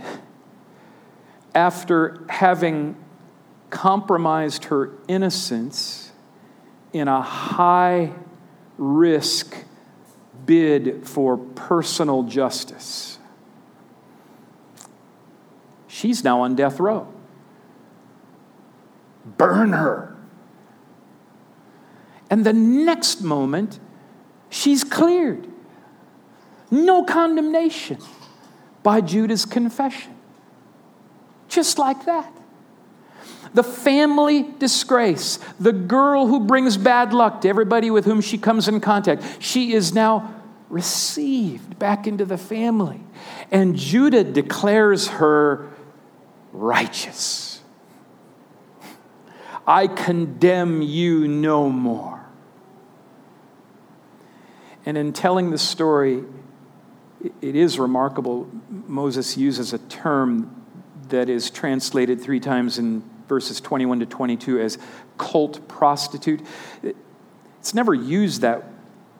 after 1.56 2.24
having 2.28 2.94
compromised 3.70 4.66
her 4.66 4.92
innocence, 5.08 6.12
in 6.92 7.08
a 7.08 7.20
high 7.20 8.12
risk 8.78 9.56
bid 10.44 11.06
for 11.06 11.36
personal 11.36 12.22
justice. 12.22 13.18
She's 15.88 16.24
now 16.24 16.42
on 16.42 16.54
death 16.54 16.80
row. 16.80 17.06
Burn 19.24 19.72
her. 19.72 20.11
And 22.32 22.46
the 22.46 22.54
next 22.54 23.20
moment, 23.20 23.78
she's 24.48 24.84
cleared. 24.84 25.46
No 26.70 27.04
condemnation 27.04 27.98
by 28.82 29.02
Judah's 29.02 29.44
confession. 29.44 30.16
Just 31.46 31.78
like 31.78 32.06
that 32.06 32.32
the 33.52 33.62
family 33.62 34.44
disgrace, 34.58 35.38
the 35.60 35.74
girl 35.74 36.26
who 36.26 36.40
brings 36.40 36.78
bad 36.78 37.12
luck 37.12 37.42
to 37.42 37.48
everybody 37.50 37.90
with 37.90 38.06
whom 38.06 38.22
she 38.22 38.38
comes 38.38 38.66
in 38.66 38.80
contact. 38.80 39.22
She 39.40 39.74
is 39.74 39.92
now 39.92 40.32
received 40.70 41.78
back 41.78 42.06
into 42.06 42.24
the 42.24 42.38
family. 42.38 43.02
And 43.50 43.76
Judah 43.76 44.24
declares 44.24 45.08
her 45.08 45.70
righteous. 46.54 47.60
I 49.66 49.86
condemn 49.86 50.80
you 50.80 51.28
no 51.28 51.68
more. 51.68 52.21
And 54.84 54.98
in 54.98 55.12
telling 55.12 55.50
the 55.50 55.58
story, 55.58 56.24
it 57.40 57.56
is 57.56 57.78
remarkable. 57.78 58.48
Moses 58.68 59.36
uses 59.36 59.72
a 59.72 59.78
term 59.78 60.64
that 61.08 61.28
is 61.28 61.50
translated 61.50 62.20
three 62.20 62.40
times 62.40 62.78
in 62.78 63.02
verses 63.28 63.60
21 63.60 64.00
to 64.00 64.06
22 64.06 64.60
as 64.60 64.78
cult 65.18 65.66
prostitute. 65.68 66.40
It's 66.82 67.74
never 67.74 67.94
used 67.94 68.40
that 68.40 68.64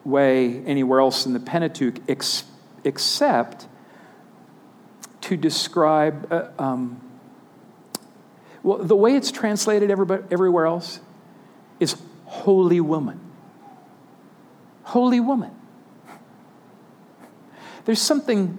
way 0.03 0.63
anywhere 0.65 0.99
else 0.99 1.25
in 1.25 1.33
the 1.33 1.39
Pentateuch 1.39 1.95
ex- 2.09 2.43
except 2.83 3.67
to 5.21 5.37
describe, 5.37 6.31
uh, 6.31 6.49
um, 6.59 7.01
well, 8.61 8.79
the 8.79 8.95
way 8.95 9.15
it's 9.15 9.31
translated 9.31 9.89
everywhere 9.89 10.65
else 10.65 10.99
is 11.79 11.95
holy 12.25 12.81
woman. 12.81 13.19
Holy 14.83 15.19
woman. 15.19 15.51
There's 17.85 18.01
something 18.01 18.57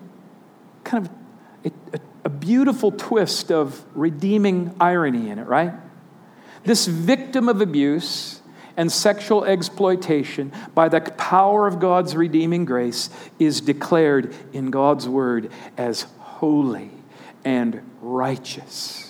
kind 0.83 1.07
of 1.07 1.13
a, 1.65 1.97
a, 1.97 2.01
a 2.27 2.29
beautiful 2.29 2.93
twist 2.93 3.51
of 3.51 3.83
redeeming 3.95 4.75
irony 4.81 5.31
in 5.31 5.39
it, 5.39 5.47
right? 5.47 5.73
This 6.65 6.87
victim 6.87 7.49
of 7.49 7.61
abuse 7.61 8.41
and 8.77 8.91
sexual 8.91 9.45
exploitation, 9.45 10.53
by 10.75 10.89
the 10.89 11.01
power 11.01 11.67
of 11.67 11.79
God's 11.79 12.17
redeeming 12.17 12.65
grace, 12.65 13.09
is 13.39 13.61
declared 13.61 14.35
in 14.53 14.71
God's 14.71 15.09
word 15.09 15.53
as 15.77 16.07
holy 16.19 16.91
and 17.45 17.83
righteous. 18.01 19.04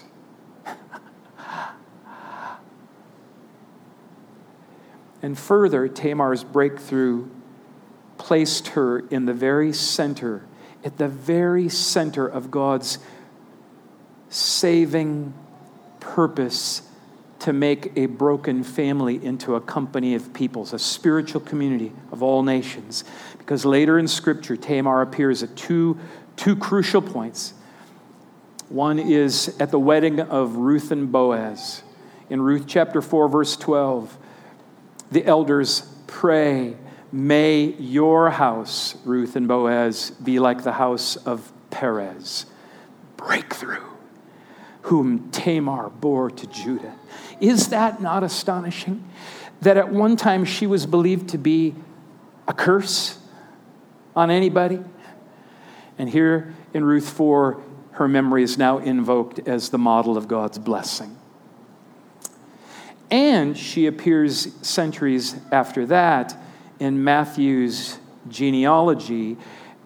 And 5.25 5.39
further, 5.39 5.89
Tamar's 5.89 6.45
breakthrough 6.45 7.27
placed 8.19 8.69
her 8.69 8.99
in 9.09 9.25
the 9.25 9.33
very 9.33 9.73
center, 9.73 10.45
at 10.85 10.99
the 10.99 11.09
very 11.09 11.71
center 11.71 12.27
of 12.27 12.51
God's 12.51 12.99
saving 14.29 15.33
purpose 15.99 16.83
to 17.39 17.55
make 17.55 17.97
a 17.97 18.05
broken 18.05 18.63
family 18.63 19.25
into 19.25 19.55
a 19.55 19.63
company 19.63 20.15
of 20.15 20.35
peoples, 20.35 20.75
a 20.75 20.79
spiritual 20.79 21.41
community 21.41 21.95
of 22.13 22.23
all 22.23 22.43
nations. 22.43 23.03
Because 23.39 23.65
later 23.65 23.99
in 23.99 24.07
Scripture, 24.07 24.59
Tamar 24.59 25.01
appears 25.01 25.43
at 25.43 25.57
two, 25.57 25.99
two 26.37 26.55
crucial 26.55 27.01
points. 27.01 27.55
One 28.69 28.99
is 28.99 29.57
at 29.59 29.71
the 29.71 29.79
wedding 29.79 30.21
of 30.21 30.57
Ruth 30.57 30.91
and 30.91 31.11
Boaz. 31.11 31.83
In 32.29 32.43
Ruth 32.43 32.65
chapter 32.67 33.01
4, 33.01 33.27
verse 33.31 33.57
12, 33.57 34.19
the 35.11 35.25
elders 35.25 35.87
pray, 36.07 36.77
May 37.13 37.75
your 37.79 38.31
house, 38.31 38.97
Ruth 39.05 39.37
and 39.37 39.47
Boaz, 39.47 40.11
be 40.11 40.41
like 40.41 40.65
the 40.65 40.73
house 40.73 41.15
of 41.15 41.53
Perez. 41.71 42.47
Breakthrough, 43.17 43.85
whom 44.83 45.31
Tamar 45.31 45.91
bore 45.91 46.31
to 46.31 46.47
Judah. 46.49 46.97
Is 47.41 47.69
that 47.69 48.03
not 48.03 48.25
astonishing? 48.25 49.09
That 49.61 49.77
at 49.77 49.93
one 49.93 50.17
time 50.17 50.45
she 50.45 50.67
was 50.67 50.87
believed 50.87 51.29
to 51.31 51.39
be 51.39 51.77
a 52.49 52.53
curse 52.53 53.19
on 54.17 54.31
anybody. 54.31 54.81
And 55.99 56.09
here 56.09 56.53
in 56.73 56.85
Ruth 56.85 57.09
4, 57.09 57.63
her 57.93 58.09
memory 58.09 58.43
is 58.43 58.59
now 58.59 58.79
invoked 58.79 59.39
as 59.47 59.69
the 59.69 59.79
model 59.79 60.17
of 60.17 60.27
God's 60.27 60.59
blessing. 60.59 61.17
And 63.11 63.57
she 63.57 63.87
appears 63.87 64.53
centuries 64.67 65.37
after 65.53 65.87
that 65.87 66.37
in 66.81 67.05
Matthew's 67.05 67.99
genealogy 68.29 69.37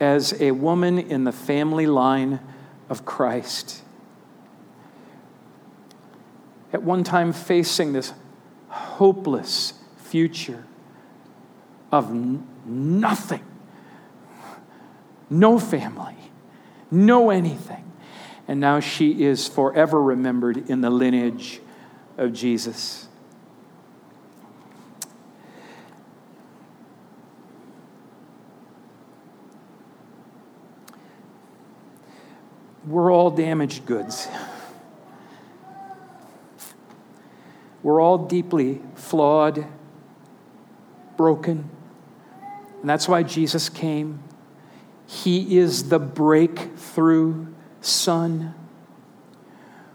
as 0.01 0.41
a 0.41 0.53
woman 0.53 0.99
in 0.99 1.25
the 1.25 1.33
family 1.33 1.87
line 1.87 2.41
of 2.89 3.05
Christ 3.05 3.83
at 6.73 6.83
one 6.83 7.05
time 7.05 7.33
facing 7.33 7.93
this 7.93 8.13
hopeless 8.69 9.75
future 9.97 10.65
of 11.91 12.11
n- 12.11 12.47
nothing, 12.65 13.45
no 15.31 15.59
family, 15.59 16.17
no 16.91 17.31
anything. 17.31 17.85
And 18.47 18.61
now 18.61 18.81
she 18.81 19.25
is 19.25 19.49
forever 19.49 20.03
remembered 20.03 20.71
in 20.71 20.81
the 20.81 20.91
lineage 20.91 21.61
of 22.17 22.33
Jesus. 22.33 23.08
We're 32.89 33.13
all 33.13 33.31
damaged 33.31 33.85
goods. 33.85 34.29
We're 37.83 38.01
all 38.01 38.17
deeply 38.17 38.81
flawed, 38.95 39.67
broken. 41.19 41.69
And 42.81 42.89
that's 42.89 43.07
why 43.07 43.25
Jesus 43.25 43.69
came. 43.69 44.23
He 45.07 45.59
is 45.59 45.91
the 45.91 45.99
breakthrough 45.99 47.47
Son 47.83 48.55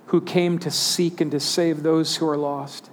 who 0.07 0.21
came 0.21 0.59
to 0.59 0.69
seek 0.69 1.19
and 1.19 1.31
to 1.31 1.39
save 1.39 1.81
those 1.81 2.17
who 2.17 2.29
are 2.29 2.37
lost. 2.37 2.91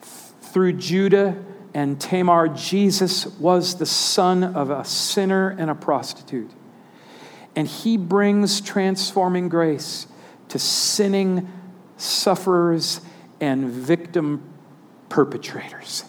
Through 0.00 0.74
Judah 0.74 1.36
and 1.74 2.00
Tamar, 2.00 2.48
Jesus 2.48 3.26
was 3.26 3.76
the 3.76 3.84
son 3.84 4.42
of 4.42 4.70
a 4.70 4.82
sinner 4.84 5.50
and 5.50 5.70
a 5.70 5.74
prostitute. 5.74 6.50
And 7.56 7.66
he 7.66 7.96
brings 7.96 8.60
transforming 8.60 9.48
grace 9.48 10.06
to 10.48 10.58
sinning 10.58 11.50
sufferers 11.96 13.00
and 13.40 13.68
victim 13.68 14.42
perpetrators. 15.08 16.04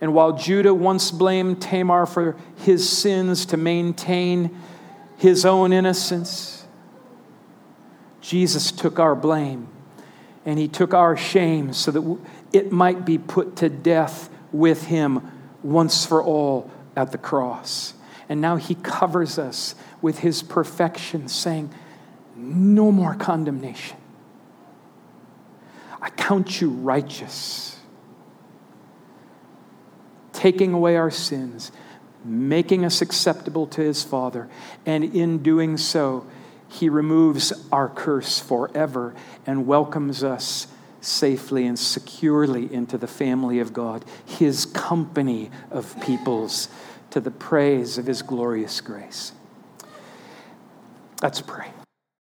And 0.00 0.12
while 0.12 0.32
Judah 0.32 0.74
once 0.74 1.10
blamed 1.10 1.62
Tamar 1.62 2.06
for 2.06 2.36
his 2.56 2.88
sins 2.88 3.46
to 3.46 3.56
maintain 3.56 4.56
his 5.16 5.46
own 5.46 5.72
innocence, 5.72 6.66
Jesus 8.20 8.70
took 8.70 8.98
our 8.98 9.14
blame 9.14 9.68
and 10.44 10.58
he 10.58 10.68
took 10.68 10.92
our 10.94 11.16
shame 11.16 11.72
so 11.72 11.90
that 11.90 12.18
it 12.52 12.70
might 12.70 13.04
be 13.04 13.18
put 13.18 13.56
to 13.56 13.68
death 13.68 14.30
with 14.52 14.84
him 14.84 15.32
once 15.62 16.06
for 16.06 16.22
all 16.22 16.70
at 16.94 17.12
the 17.12 17.18
cross. 17.18 17.94
And 18.28 18.40
now 18.40 18.56
he 18.56 18.74
covers 18.74 19.38
us 19.38 19.74
with 20.02 20.18
his 20.18 20.42
perfection, 20.42 21.28
saying, 21.28 21.70
No 22.34 22.90
more 22.90 23.14
condemnation. 23.14 23.96
I 26.00 26.10
count 26.10 26.60
you 26.60 26.70
righteous. 26.70 27.78
Taking 30.32 30.72
away 30.72 30.96
our 30.96 31.10
sins, 31.10 31.72
making 32.24 32.84
us 32.84 33.00
acceptable 33.00 33.66
to 33.68 33.80
his 33.80 34.02
Father, 34.02 34.48
and 34.84 35.02
in 35.02 35.42
doing 35.42 35.76
so, 35.76 36.26
he 36.68 36.88
removes 36.88 37.52
our 37.72 37.88
curse 37.88 38.38
forever 38.38 39.14
and 39.46 39.66
welcomes 39.66 40.22
us 40.22 40.66
safely 41.00 41.66
and 41.66 41.78
securely 41.78 42.72
into 42.72 42.98
the 42.98 43.06
family 43.06 43.60
of 43.60 43.72
God, 43.72 44.04
his 44.24 44.66
company 44.66 45.50
of 45.70 45.98
peoples, 46.02 46.68
to 47.16 47.20
the 47.22 47.30
praise 47.30 47.96
of 47.96 48.04
his 48.04 48.20
glorious 48.20 48.82
grace. 48.82 49.32
Let's 51.22 51.40
pray. 51.40 51.70